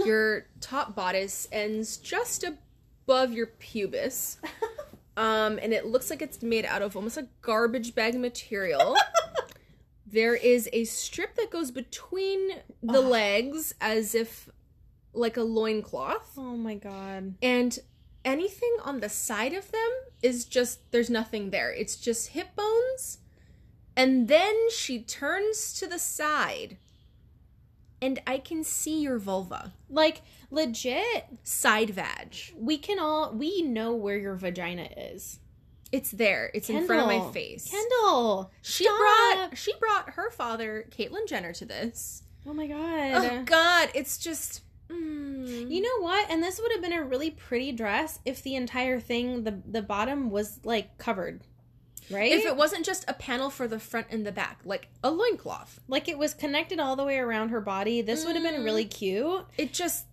[0.04, 4.38] your top bodice ends just above your pubis.
[5.16, 8.96] Um, and it looks like it's made out of almost a garbage bag material.
[10.06, 12.50] there is a strip that goes between
[12.82, 14.48] the legs as if
[15.12, 16.32] like a loincloth.
[16.36, 17.34] Oh my god.
[17.42, 17.78] And
[18.24, 19.90] anything on the side of them
[20.22, 21.72] is just there's nothing there.
[21.72, 23.18] It's just hip bones.
[23.96, 26.78] And then she turns to the side.
[28.02, 29.72] And I can see your vulva.
[29.88, 32.36] Like legit, Side vag.
[32.56, 35.40] we can all we know where your vagina is.
[35.92, 36.50] It's there.
[36.54, 37.70] It's in front of my face.
[37.70, 38.50] Kendall.
[38.62, 38.98] she stop.
[38.98, 42.24] brought she brought her father, Caitlyn Jenner, to this.
[42.46, 43.12] Oh my god.
[43.14, 45.70] Oh God, it's just mm.
[45.70, 46.28] You know what?
[46.30, 49.82] And this would have been a really pretty dress if the entire thing, the the
[49.82, 51.42] bottom was like covered,
[52.10, 52.32] right?
[52.32, 55.80] if it wasn't just a panel for the front and the back, like a loincloth.
[55.88, 58.64] like it was connected all the way around her body, this would have been Mm.
[58.64, 59.44] really cute.
[59.58, 60.06] it just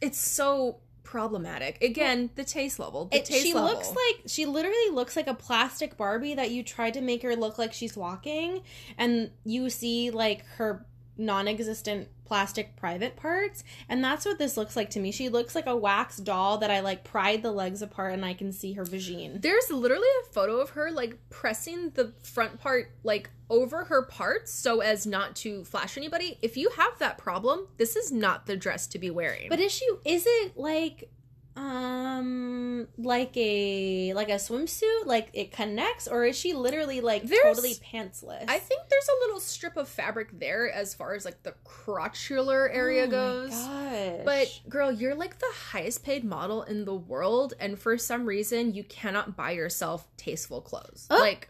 [0.00, 3.70] it's so problematic again the taste level the It, taste she level.
[3.70, 7.36] looks like she literally looks like a plastic Barbie that you tried to make her
[7.36, 8.62] look like she's walking,
[8.98, 10.84] and you see like her
[11.16, 13.64] non-existent plastic private parts.
[13.88, 15.12] And that's what this looks like to me.
[15.12, 18.34] She looks like a wax doll that i like pried the legs apart and i
[18.34, 19.40] can see her vagine.
[19.40, 24.52] There's literally a photo of her like pressing the front part like over her parts
[24.52, 26.38] so as not to flash anybody.
[26.42, 29.48] If you have that problem this is not the dress to be wearing.
[29.48, 31.10] But is she is it like
[31.56, 37.42] um like a like a swimsuit like it connects or is she literally like There's-
[37.44, 38.44] totally pantsless?
[38.48, 42.68] i think there's a little strip of fabric there as far as like the crotchular
[42.74, 44.24] area Oh my goes gosh.
[44.24, 48.74] But girl, you're like the highest paid model in the world, and for some reason,
[48.74, 51.06] you cannot buy yourself tasteful clothes.
[51.10, 51.18] Oh.
[51.18, 51.48] like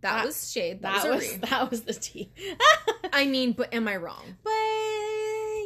[0.00, 0.82] that, That- was shade.
[0.82, 2.30] That, that was, was that was the tea.
[3.12, 4.36] I mean, but am I wrong?
[4.44, 4.50] but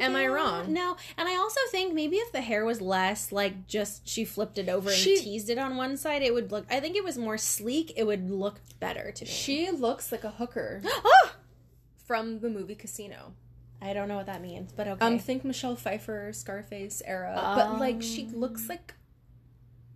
[0.03, 0.73] Am I wrong?
[0.73, 4.59] No, and I also think maybe if the hair was less like just she flipped
[4.59, 6.67] it over and She- teased it on one side, it would look.
[6.71, 7.93] I think it was more sleek.
[7.97, 9.31] It would look better to me.
[9.31, 11.33] She looks like a hooker oh,
[12.07, 13.33] from the movie Casino.
[13.81, 15.05] I don't know what that means, but okay.
[15.05, 18.41] Um, think Michelle Pfeiffer, Scarface era, but like she Um.
[18.41, 18.95] looks like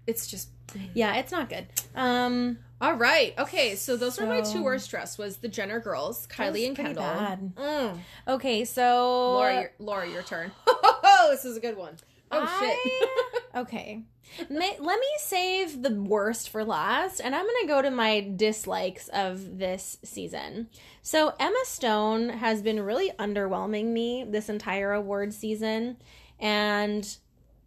[0.07, 0.49] it's just.
[0.95, 1.67] yeah, it's not good.
[1.95, 3.75] Um, All right, okay.
[3.75, 5.17] So those were my two worst dress.
[5.17, 7.05] Was the Jenner girls, Kylie and Kendall.
[7.05, 7.99] Mm.
[8.29, 10.53] okay, so Laura, your, Laura, your turn.
[11.19, 11.97] Oh, this is a good one.
[12.31, 14.03] Oh I- okay.
[14.51, 18.21] May, let me save the worst for last, and I'm going to go to my
[18.37, 20.69] dislikes of this season.
[21.01, 25.97] So, Emma Stone has been really underwhelming me this entire award season.
[26.41, 27.17] And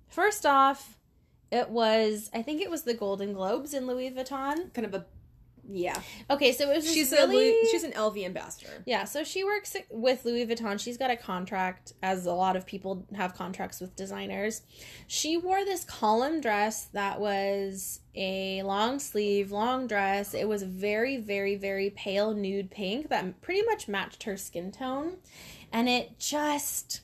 [0.10, 0.99] first off,
[1.52, 4.74] it was, I think it was the Golden Globes in Louis Vuitton.
[4.74, 5.06] kind of a
[5.72, 6.02] yeah.
[6.30, 7.28] Okay, so it was She's just a.
[7.28, 8.82] Louis- she's an LV ambassador.
[8.86, 10.80] Yeah, so she works with Louis Vuitton.
[10.80, 14.64] She's got a contract, as a lot of people have contracts with designers.
[15.08, 20.34] She wore this column dress that was a long sleeve, long dress.
[20.34, 25.18] It was very, very, very pale nude pink that pretty much matched her skin tone.
[25.72, 27.02] And it just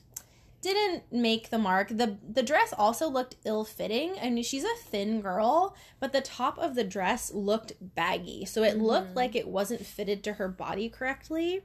[0.72, 1.88] didn't make the mark.
[1.88, 4.16] The the dress also looked ill-fitting.
[4.22, 8.44] I mean, she's a thin girl, but the top of the dress looked baggy.
[8.44, 9.16] So it looked mm.
[9.16, 11.62] like it wasn't fitted to her body correctly.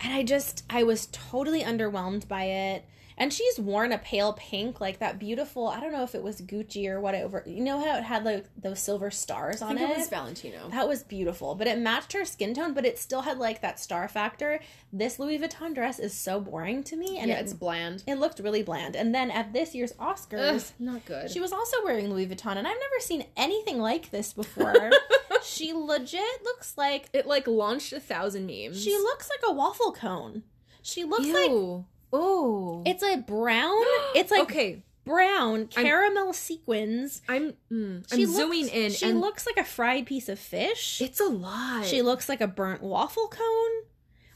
[0.00, 2.84] And I just I was totally underwhelmed by it.
[3.18, 5.68] And she's worn a pale pink, like that beautiful.
[5.68, 7.42] I don't know if it was Gucci or whatever.
[7.46, 9.92] You know how it had like those silver stars I on think it.
[9.92, 10.68] it was Valentino.
[10.70, 13.78] That was beautiful, but it matched her skin tone, but it still had like that
[13.78, 14.60] star factor.
[14.92, 18.02] This Louis Vuitton dress is so boring to me, and yeah, it, it's bland.
[18.06, 18.96] it looked really bland.
[18.96, 21.30] And then at this year's Oscars, Ugh, not good.
[21.30, 24.90] she was also wearing Louis Vuitton, and I've never seen anything like this before.
[25.44, 28.82] she legit looks like it like launched a thousand memes.
[28.82, 30.42] she looks like a waffle cone.
[30.82, 31.84] She looks like Ew.
[32.12, 32.82] Oh.
[32.86, 33.82] it's a brown.
[34.14, 34.82] It's like okay.
[35.04, 37.22] brown caramel sequins.
[37.28, 40.38] I'm mm, I'm She looks- zooming in She and looks like a fried piece of
[40.38, 41.00] fish.
[41.00, 41.84] it's a lot.
[41.86, 43.86] She looks like a burnt waffle cone.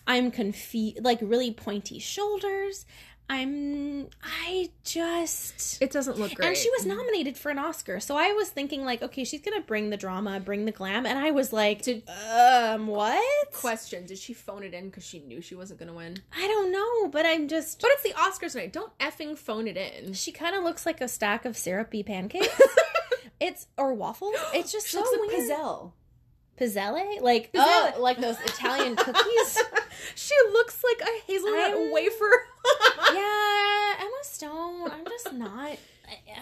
[0.06, 2.86] I'm confused, like really pointy shoulders.
[3.28, 5.82] I'm, I just.
[5.82, 6.46] it doesn't look great.
[6.48, 9.60] And she was nominated for an Oscar, so I was thinking like, okay, she's gonna
[9.62, 13.52] bring the drama, bring the glam, and I was like, Did- um, what?
[13.52, 16.18] Question: Did she phone it in because she knew she wasn't gonna win?
[16.36, 17.80] I don't know, but I'm just.
[17.80, 18.72] But it's the Oscars night.
[18.72, 20.12] Don't effing phone it in.
[20.12, 22.60] She kind of looks like a stack of syrupy pancakes.
[23.40, 24.36] it's or waffles.
[24.54, 25.50] It's just She so looks like weird.
[25.50, 25.92] Pizzelle.
[26.58, 27.92] Pizzelle, like Pizzelle.
[27.96, 29.62] oh, like those Italian cookies.
[30.14, 32.30] she looks like a hazelnut I'm- wafer.
[33.12, 34.90] yeah, Emma Stone.
[34.90, 35.76] I'm just not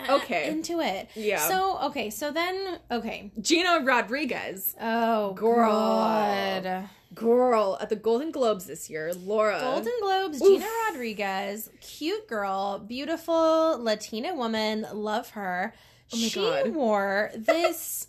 [0.09, 0.44] uh, Okay.
[0.57, 1.09] Into it.
[1.15, 1.39] Yeah.
[1.49, 3.31] So okay, so then okay.
[3.41, 5.71] Gina Rodriguez, Oh, Girl.
[5.71, 6.89] God.
[7.15, 9.13] girl at the Golden Globes this year.
[9.15, 9.59] Laura.
[9.61, 10.61] Golden Globes, Oof.
[10.61, 15.73] Gina Rodriguez, cute girl, beautiful Latina woman, love her.
[16.13, 16.69] Oh my she God.
[16.75, 18.09] wore this.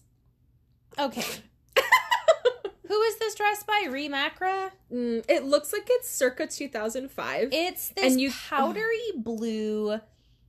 [1.00, 1.24] Okay.
[2.88, 3.88] Who is this dress by?
[3.90, 4.72] Reem Acra?
[4.94, 7.50] Mm, it looks like it's circa 2005.
[7.52, 10.00] It's this And you- powdery blue.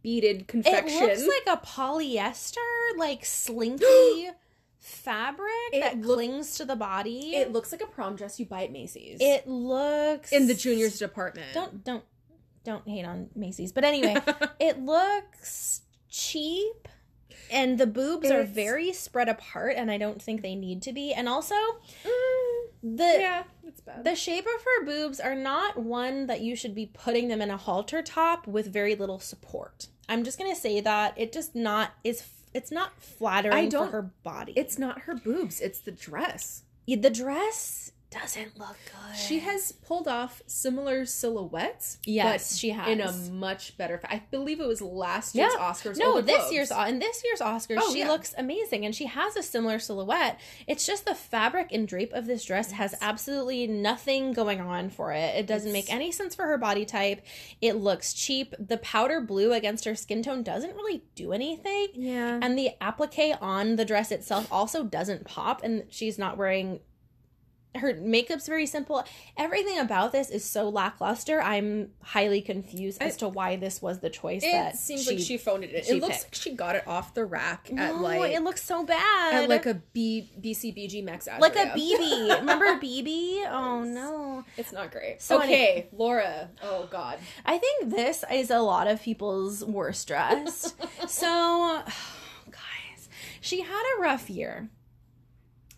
[0.06, 1.02] Beaded confection.
[1.02, 2.56] It looks like a polyester,
[2.96, 4.28] like slinky
[4.78, 7.34] fabric It that look- clings to the body.
[7.34, 9.18] it looks like a prom dress you buy at Macy's.
[9.20, 11.48] It looks in the juniors department.
[11.52, 12.04] Don't don't
[12.64, 14.14] don't hate on Macy's, but anyway,
[14.60, 16.86] it looks cheap,
[17.50, 21.12] and the boobs are very spread apart, and I don't think they need to be.
[21.12, 21.54] And also,
[22.04, 24.04] Mm, the yeah, it's bad.
[24.04, 27.50] the shape of her boobs are not one that you should be putting them in
[27.50, 29.88] a halter top with very little support.
[30.08, 32.22] I'm just gonna say that it just not is.
[32.54, 34.52] It's not flattering I for don't- her body.
[34.56, 36.62] it's not her boobs, it's the dress.
[36.86, 37.90] the dress
[38.20, 39.16] doesn't look good.
[39.16, 41.98] She has pulled off similar silhouettes.
[42.04, 42.88] Yes, but she has.
[42.88, 43.98] in a much better.
[43.98, 45.60] Fa- I believe it was last year's Yeah.
[45.60, 45.96] Oscars.
[45.98, 46.52] No, this Globes.
[46.52, 48.08] year's in this year's Oscars, Oh, she yeah.
[48.08, 50.38] looks amazing, and she has a similar silhouette.
[50.66, 55.12] It's just the fabric and drape of this dress has absolutely nothing going on for
[55.12, 55.34] it.
[55.36, 57.22] It doesn't make any sense for her body type.
[57.60, 58.54] It looks cheap.
[58.58, 61.88] The powder blue against her skin tone doesn't really do anything.
[61.94, 62.38] Yeah.
[62.42, 66.80] And the applique on the dress itself also doesn't pop, and she's not wearing
[67.78, 69.04] her makeup's very simple.
[69.36, 71.40] Everything about this is so lackluster.
[71.42, 75.36] I'm highly confused as to why this was the choice it that seems like she
[75.38, 75.84] phoned it in.
[75.84, 76.26] she It looks picked.
[76.26, 79.34] like she got it off the rack at like it looks so bad.
[79.34, 82.38] at like a B BCBG Max like a BB.
[82.40, 83.44] Remember BB?
[83.50, 84.44] Oh no.
[84.56, 85.20] It's not great.
[85.22, 86.50] So okay, Laura.
[86.62, 87.18] Oh God.
[87.44, 90.74] I think this is a lot of people's worst dress.
[91.08, 91.82] so,
[92.50, 93.08] guys,
[93.40, 94.68] she had a rough year.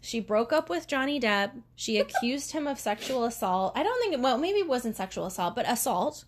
[0.08, 1.50] She broke up with Johnny Depp.
[1.76, 3.74] She accused him of sexual assault.
[3.76, 6.24] I don't think, well, maybe it wasn't sexual assault, but assault.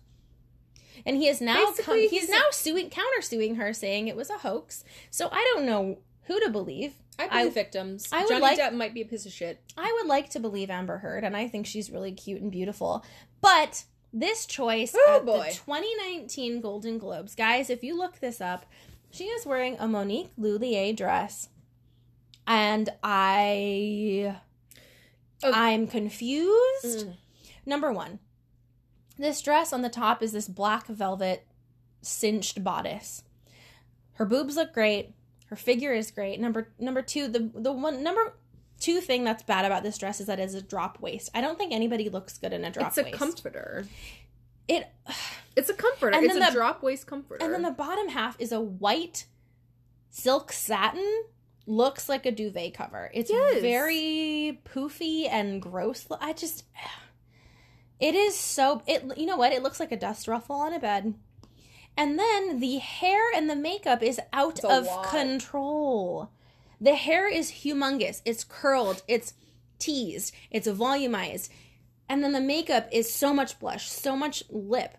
[1.03, 4.37] And he is now come, he's, he's- now suing countersuing her, saying it was a
[4.37, 4.83] hoax.
[5.09, 6.93] So I don't know who to believe.
[7.17, 8.07] I I- victims.
[8.11, 9.59] I would Johnny like- Depp might be a piece of shit.
[9.75, 13.03] I would like to believe Amber Heard, and I think she's really cute and beautiful.
[13.41, 15.47] But this choice Oh, at boy.
[15.49, 18.67] the 2019 Golden Globes, guys, if you look this up,
[19.09, 21.49] she is wearing a Monique Lhuillier dress,
[22.51, 24.35] and I,
[25.43, 25.51] Oh.
[25.53, 27.07] I'm confused.
[27.07, 27.15] Mm.
[27.65, 28.19] Number one,
[29.17, 31.47] this dress on the top is this black velvet
[32.01, 33.23] cinched bodice.
[34.13, 35.15] Her boobs look great.
[35.47, 36.39] Her figure is great.
[36.39, 38.33] Number number two, the the one number
[38.79, 41.29] two thing that's bad about this dress is that it's a drop waist.
[41.33, 42.97] I don't think anybody looks good in a drop waist.
[42.99, 43.17] It's a waist.
[43.19, 43.85] comforter.
[44.67, 44.87] it
[45.55, 46.15] It's a comforter.
[46.15, 47.43] And it's a the- drop waist comforter.
[47.43, 49.25] and then the bottom half is a white
[50.09, 51.23] silk satin.
[51.67, 53.11] Looks like a duvet cover.
[53.13, 53.61] It's Yes.
[53.61, 56.07] very poofy and gross.
[56.19, 56.65] I just
[57.99, 59.53] it is so it you know what?
[59.53, 61.13] It looks like a dust ruffle on a bed.
[61.97, 66.31] And then the hair and the makeup is out It's of control.
[66.79, 68.21] The hair is humongous.
[68.25, 69.33] It's curled, it's
[69.77, 71.49] teased, it's volumized.
[72.09, 74.97] And then the makeup is so much blush, so much lip.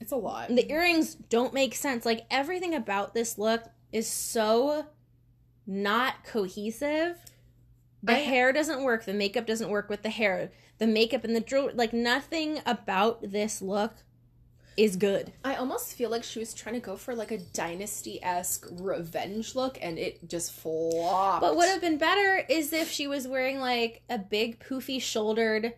[0.00, 0.48] it's a lot.
[0.48, 2.04] The earrings don't make sense.
[2.06, 4.86] Like everything about this look is so
[5.66, 7.16] not cohesive.
[8.02, 9.04] The I- hair doesn't work.
[9.04, 10.50] The makeup doesn't work with the hair.
[10.78, 13.94] The makeup and the jewelry, like nothing about this look
[14.76, 15.32] is good.
[15.44, 19.54] I almost feel like she was trying to go for like a dynasty esque revenge
[19.54, 21.40] look, and it just flopped.
[21.40, 25.74] But would have been better is if she was wearing like a big poofy shouldered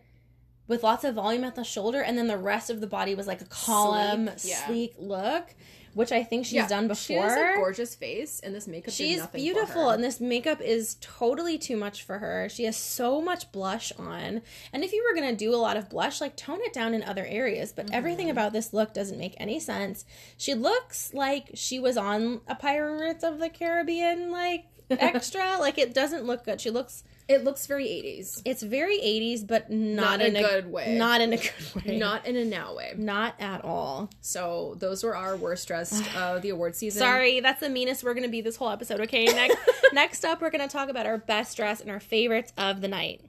[0.67, 3.25] with lots of volume at the shoulder and then the rest of the body was
[3.25, 5.55] like a column Sleek, sleek, look,
[5.93, 6.95] which I think she's done before.
[6.95, 8.93] She has a gorgeous face, and this makeup.
[8.93, 12.47] She's beautiful, and this makeup is totally too much for her.
[12.49, 14.41] She has so much blush on.
[14.71, 16.93] And if you were going to do a lot of blush, like tone it down
[16.93, 17.73] in other areas.
[17.73, 17.95] But Mm-hmm.
[17.95, 20.03] everything about this look doesn't make any sense.
[20.37, 25.57] She looks like she was on a Pirates of the Caribbean, like extra.
[25.59, 26.61] like it doesn't look good.
[26.61, 28.41] She looks, It looks very 80s.
[28.45, 30.95] it's very 80s, but not, Not in in a good way.
[30.97, 31.97] Not in a good way.
[31.97, 32.93] Not in a now way.
[32.97, 34.09] Not at all.
[34.21, 36.99] So those were our worst dressed of the award season.
[36.99, 39.01] Sorry, that's the meanest we're gonna be this whole episode.
[39.01, 39.57] Okay, next
[39.93, 43.21] next up, we're gonna talk about our best dress and our favorites of the night.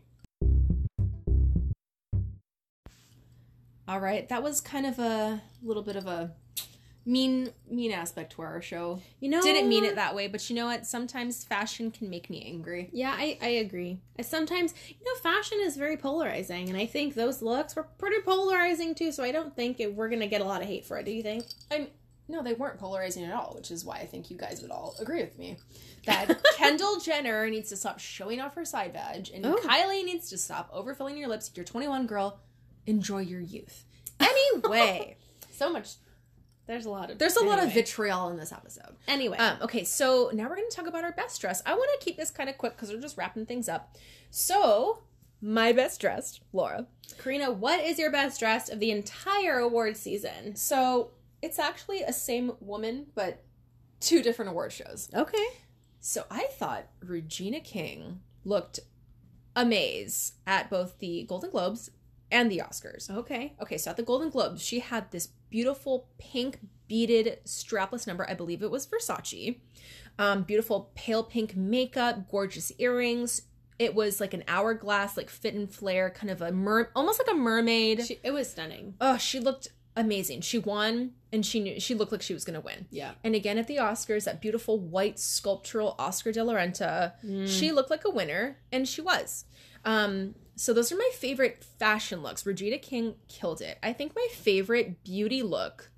[3.87, 6.33] All right, that was kind of a little bit of a
[7.09, 9.01] mean mean aspect to our show.
[9.21, 10.87] You know, Didn't mean it that way, but you know what?
[10.87, 12.91] Sometimes fashion can make me angry.
[12.93, 13.99] Yeah, I, I agree.
[14.19, 18.21] I sometimes, you know, fashion is very polarizing, and I think those looks were pretty
[18.21, 19.11] polarizing too.
[19.11, 21.07] So I don't think it, we're gonna get a lot of hate for it.
[21.07, 21.47] Do you think?
[21.71, 21.89] I'm
[22.31, 24.95] no, they weren't polarizing at all, which is why I think you guys would all
[25.01, 25.57] agree with me
[26.07, 29.57] that Kendall Jenner needs to stop showing off her side badge, and Oh.
[29.57, 31.51] Kylie needs to stop overfilling your lips.
[31.55, 32.39] You're 21, girl.
[32.87, 33.85] Enjoy your youth.
[34.21, 35.17] Anyway,
[35.51, 35.95] so much.
[36.69, 38.95] There's a lot of There's a lot of vitriol in this episode.
[39.09, 41.63] Anyway, Um, okay, so now we're going to talk about our best dress.
[41.65, 43.97] I want to keep this kind of quick because we're just wrapping things up.
[44.31, 45.03] So,
[45.41, 46.87] my best dressed, Laura.
[47.17, 50.57] Karina, what is your best dressed of the entire award season?
[50.57, 53.43] So, it's actually a same woman, but
[54.01, 55.09] two different award shows.
[55.15, 55.47] Okay.
[56.01, 58.81] So, I thought Regina King looked
[59.57, 61.91] amaze at both the Golden Globes
[62.31, 63.09] and the Oscars.
[63.09, 63.55] Okay.
[63.63, 68.29] Okay, so at the Golden Globes, she had this beautiful pink beaded strapless number.
[68.29, 69.59] I believe it was Versace.
[70.19, 73.43] Um, beautiful pale pink makeup, gorgeous earrings.
[73.79, 77.31] It was like an hourglass, like fit and flare, kind of a mer, almost like
[77.31, 78.05] a mermaid.
[78.05, 78.95] She, it was stunning.
[79.01, 80.41] oh, she looked amazing.
[80.41, 82.87] She won, and she knew she looked like she was gonna win.
[82.91, 83.13] Yeah.
[83.23, 87.13] And again at the Oscars, that beautiful white sculptural Oscar de la Renta,
[87.47, 89.45] she looked like a winner, and she was.
[89.85, 92.45] Um, so those are my favorite fashion looks.
[92.45, 93.79] Regina King killed it.
[93.83, 95.91] I think my favorite beauty look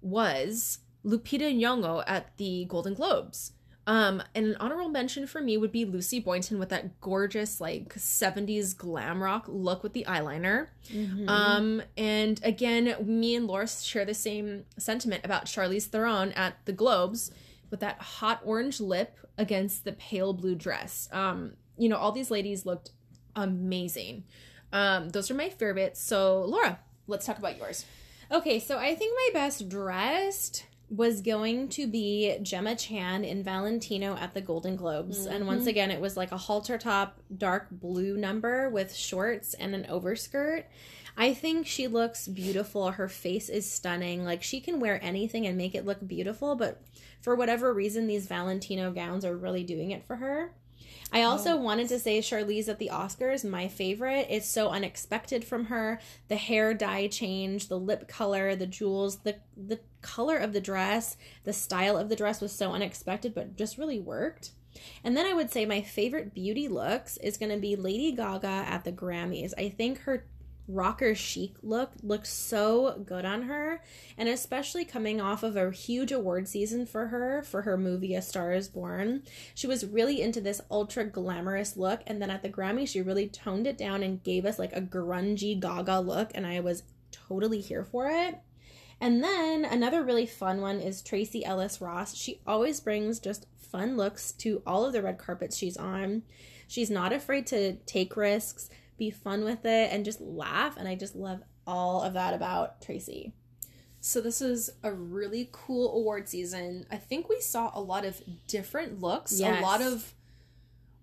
[0.00, 3.52] was Lupita Nyong'o at the Golden Globes.
[3.86, 7.92] Um, and an honorable mention for me would be Lucy Boynton with that gorgeous like
[7.94, 10.68] 70s glam rock look with the eyeliner.
[11.28, 16.72] Um, and again, me and Laura share the same sentiment about Charlize Theron at the
[16.72, 17.30] Globes
[17.70, 21.08] with that hot orange lip against the pale blue dress.
[21.12, 22.92] Um, you know, all these ladies looked
[23.36, 24.24] amazing.
[24.72, 26.00] Um, those are my favorites.
[26.00, 27.84] So, Laura, let's talk about yours.
[28.30, 34.16] Okay, so I think my best dressed was going to be Gemma Chan in Valentino
[34.16, 35.26] at the Golden Globes.
[35.26, 39.74] And once again, it was like a halter top, dark blue number with shorts and
[39.74, 40.66] an overskirt.
[41.16, 42.92] I think she looks beautiful.
[42.92, 44.24] Her face is stunning.
[44.24, 46.82] Like she can wear anything and make it look beautiful, but
[47.20, 50.52] for whatever reason, these Valentino gowns are really doing it for her.
[51.12, 51.56] I also oh.
[51.56, 54.26] wanted to say Charlize at the Oscars, my favorite.
[54.30, 56.00] It's so unexpected from her.
[56.28, 61.16] The hair dye change, the lip color, the jewels, the the color of the dress,
[61.44, 64.50] the style of the dress was so unexpected but just really worked.
[65.02, 68.46] And then I would say my favorite beauty looks is going to be Lady Gaga
[68.46, 69.52] at the Grammys.
[69.56, 70.26] I think her
[70.66, 73.82] rocker chic look looks so good on her
[74.16, 78.22] and especially coming off of a huge award season for her for her movie a
[78.22, 79.22] star is born
[79.54, 83.28] she was really into this ultra glamorous look and then at the grammy she really
[83.28, 87.60] toned it down and gave us like a grungy gaga look and i was totally
[87.60, 88.40] here for it
[89.00, 92.14] And then another really fun one is Tracee Ellis Ross.
[92.16, 96.22] She always brings just fun looks to all of the red carpets she's on.
[96.68, 100.76] She's not afraid to take risks, be fun with it, and just laugh.
[100.76, 103.32] And I just love all of that about Tracee.
[104.00, 106.86] So this is a really cool award season.
[106.90, 109.58] I think we saw a lot of different looks, Yes.
[109.58, 110.12] a lot of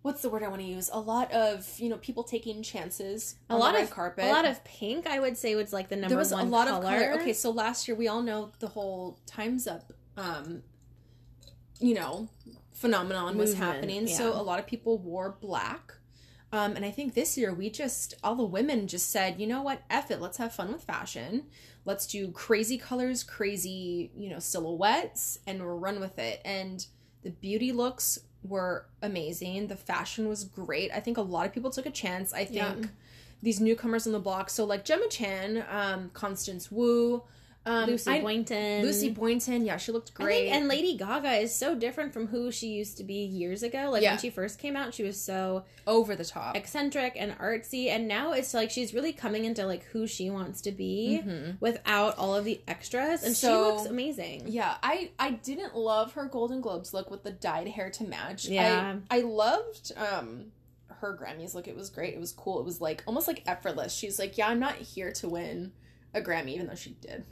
[0.04, 0.90] what's the word I want to use?
[0.94, 4.26] A lot of, you know, people taking chances A on lot of carpet.
[4.26, 5.06] a lot of pink.
[5.08, 6.78] I would say was like the number there was one a lot color.
[6.96, 7.22] of color.
[7.22, 10.64] Okay, so last year we all know the whole Times Up um
[11.80, 12.30] you know,
[12.74, 14.08] phenomenon was happening.
[14.08, 14.16] yeah.
[14.16, 15.94] So a lot of people wore black.
[16.54, 19.62] Um, and I think this year we just all the women just said, you know
[19.62, 21.46] what, F it, let's have fun with fashion.
[21.86, 26.42] Let's do crazy colors, crazy, you know, silhouettes, and we'll run with it.
[26.46, 26.86] And
[27.24, 29.68] the beauty looks were amazing.
[29.68, 30.92] The fashion was great.
[30.94, 32.34] I think a lot of people took a chance.
[32.34, 32.88] I think Yeah.
[33.42, 37.24] these newcomers on the block, so like Gemma Chan, um, Constance Wu,
[37.66, 38.82] um, Lucy I- Boynton.
[38.84, 40.42] Lucy Boynton, yeah, she looked I great.
[40.50, 43.90] think, and Lady Gaga is so different from who she used to be years ago.
[43.92, 44.12] Like Yeah.
[44.14, 46.58] when she first came out, she was so over the top.
[46.58, 50.62] eccentric and artsy, and now it's like she's really coming into like who she wants
[50.62, 51.22] to be
[51.60, 54.46] without all of the extras, and she looks amazing.
[54.48, 58.46] Yeah, I I didn't love her Golden Globes look with the dyed hair to match.
[58.46, 58.96] Yeah.
[59.12, 60.46] I, I loved um
[61.00, 61.68] her Grammys look.
[61.68, 62.14] It was great.
[62.14, 62.60] It was cool.
[62.60, 63.94] It was like almost like effortless.
[63.94, 65.72] She's like, yeah, I'm not here to win
[66.14, 67.26] a Grammy, even though she did.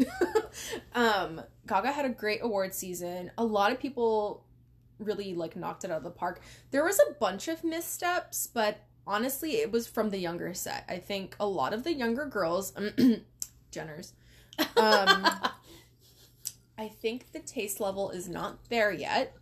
[0.94, 3.32] um, Gaga had a great award season.
[3.38, 4.46] A lot of people
[5.00, 6.42] really like knocked it out of the park.
[6.72, 10.86] There was a bunch of missteps, but honestly, it was from the younger set.
[10.88, 12.72] I think a lot of the younger girls,
[13.72, 14.14] Jenners,
[14.60, 14.66] um,
[16.78, 19.36] I think the taste level is not there yet.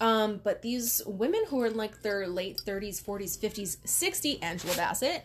[0.00, 4.74] Um, but these women who are in like their late 30s, 40s, 50s, 60, Angela
[4.76, 5.24] Bassett,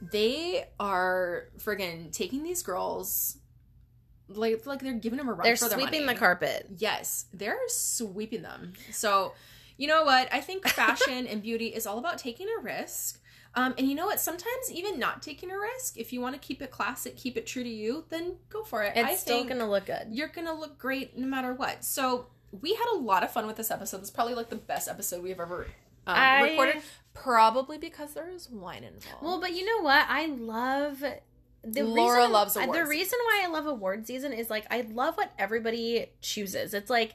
[0.00, 3.38] they are friggin' taking these girls
[4.28, 6.14] like like they're giving them a run They're for their sweeping money.
[6.14, 6.66] the carpet.
[6.76, 8.72] Yes, they're sweeping them.
[8.90, 9.34] So,
[9.76, 10.28] you know what?
[10.32, 13.20] I think fashion and beauty is all about taking a risk.
[13.54, 14.20] Um, and you know what?
[14.20, 17.46] Sometimes even not taking a risk, if you want to keep it classic, keep it
[17.46, 18.92] true to you, then go for it.
[18.96, 20.08] It's I still gonna look good.
[20.10, 21.82] you're gonna look great no matter what.
[21.84, 22.26] So
[22.60, 24.00] we had a lot of fun with this episode.
[24.00, 25.66] It's probably like the best episode we've ever
[26.06, 26.82] um, I- recorded.
[27.22, 29.22] Probably because there is wine involved.
[29.22, 30.06] Well, but you know what?
[30.08, 31.02] I love
[31.62, 34.66] the Laura reason, loves uh, award The reason why I love award season is like
[34.70, 36.74] I love what everybody chooses.
[36.74, 37.14] It's like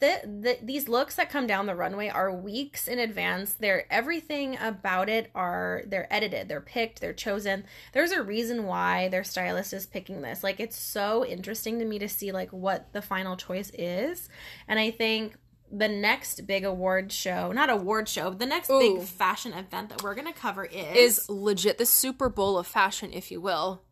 [0.00, 3.54] the, the these looks that come down the runway are weeks in advance.
[3.54, 7.64] They're everything about it are they're edited, they're picked, they're chosen.
[7.92, 10.44] There's a reason why their stylist is picking this.
[10.44, 14.28] Like it's so interesting to me to see like what the final choice is.
[14.68, 15.36] And I think
[15.70, 18.78] the next big award show, not award show, but the next Ooh.
[18.78, 22.66] big fashion event that we're going to cover is is legit the Super Bowl of
[22.66, 23.82] fashion, if you will.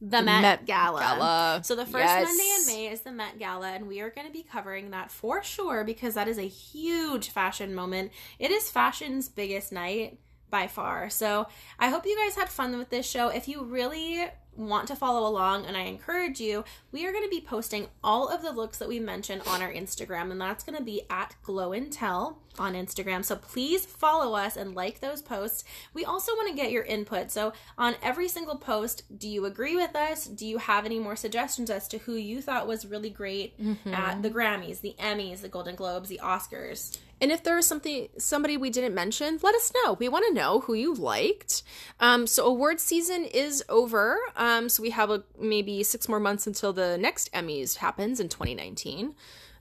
[0.00, 1.00] the Met, Met Gala.
[1.00, 1.60] Gala.
[1.62, 2.26] So the first Yes.
[2.28, 5.10] Monday in May is the Met Gala, and we are going to be covering that
[5.10, 8.10] for sure because that is a huge fashion moment.
[8.38, 10.18] It is fashion's biggest night
[10.50, 11.10] by far.
[11.10, 11.46] So
[11.78, 13.28] I hope you guys had fun with this show.
[13.28, 14.26] If you really
[14.56, 18.28] want to follow along, and I encourage you, we are going to be posting all
[18.28, 21.36] of the looks that we mentioned on our Instagram, and that's going to be at
[21.42, 23.24] Glow and Tell on Instagram.
[23.24, 25.64] So please follow us and like those posts.
[25.92, 27.30] We also want to get your input.
[27.30, 30.24] So on every single post, do you agree with us?
[30.24, 33.92] Do you have any more suggestions as to who you thought was really great mm-hmm.
[33.92, 36.98] at the Grammys, the Emmys, the Golden Globes, the Oscars?
[37.24, 39.94] And if there is something somebody we didn't mention, let us know.
[39.94, 41.62] We want to know who you liked.
[41.98, 44.18] Um, so award season is over.
[44.36, 48.28] Um, so we have a, maybe six more months until the next Emmys happens in
[48.28, 49.14] 2019.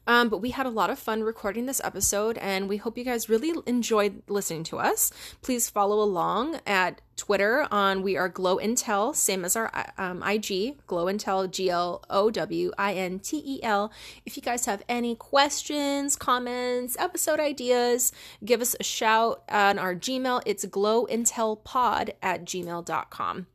[0.05, 3.03] Um, but we had a lot of fun recording this episode, and we hope you
[3.03, 5.11] guys really enjoyed listening to us.
[5.41, 10.85] Please follow along at Twitter on We Are Glow Intel, same as our um, IG,
[10.87, 13.91] Glow Intel, G L O W I N T E L.
[14.25, 18.11] If you guys have any questions, comments, episode ideas,
[18.43, 20.41] give us a shout on our Gmail.
[20.45, 23.47] It's glowintelpod at gmail.com.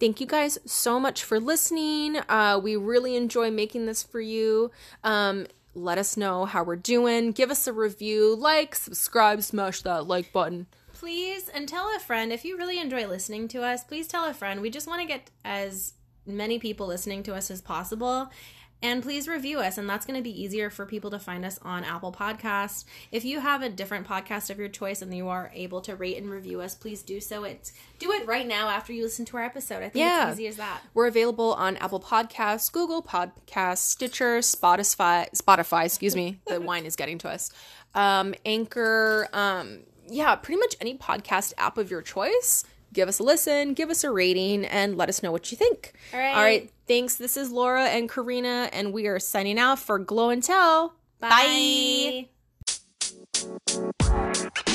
[0.00, 2.16] Thank you guys so much for listening.
[2.26, 4.70] Uh, we really enjoy making this for you.
[5.04, 7.32] Um, let us know how we're doing.
[7.32, 10.66] Give us a review, like, subscribe, smash that like button.
[10.92, 14.34] please and tell a friend if you really enjoy listening to us please tell a
[14.34, 15.94] friend we just want to get as
[16.26, 18.28] many people listening to us as possible
[18.82, 21.58] and please review us and that's going to be easier for people to find us
[21.62, 25.50] on apple podcasts if you have a different podcast of your choice and you are
[25.54, 28.92] able to rate and review us please do so it do it right now after
[28.92, 30.30] you listen to our episode i think Yeah.
[30.30, 36.16] it's easy as that We're available on Apple Podcasts, Google Podcasts, Stitcher, Spotify, Spotify, excuse
[36.16, 36.38] me.
[36.46, 37.50] The wine is getting to us.
[37.94, 42.64] Um, Anchor, um, yeah, pretty much any podcast app of your choice.
[42.92, 45.92] give us a listen, give us a rating, and let us know what you think.
[46.12, 46.34] All right.
[46.34, 46.70] All right.
[46.90, 47.14] Thanks.
[47.14, 50.96] This is Laura and Karina, and we are signing out for Glow and Tell.
[51.20, 52.26] Bye.
[54.02, 54.69] Bye.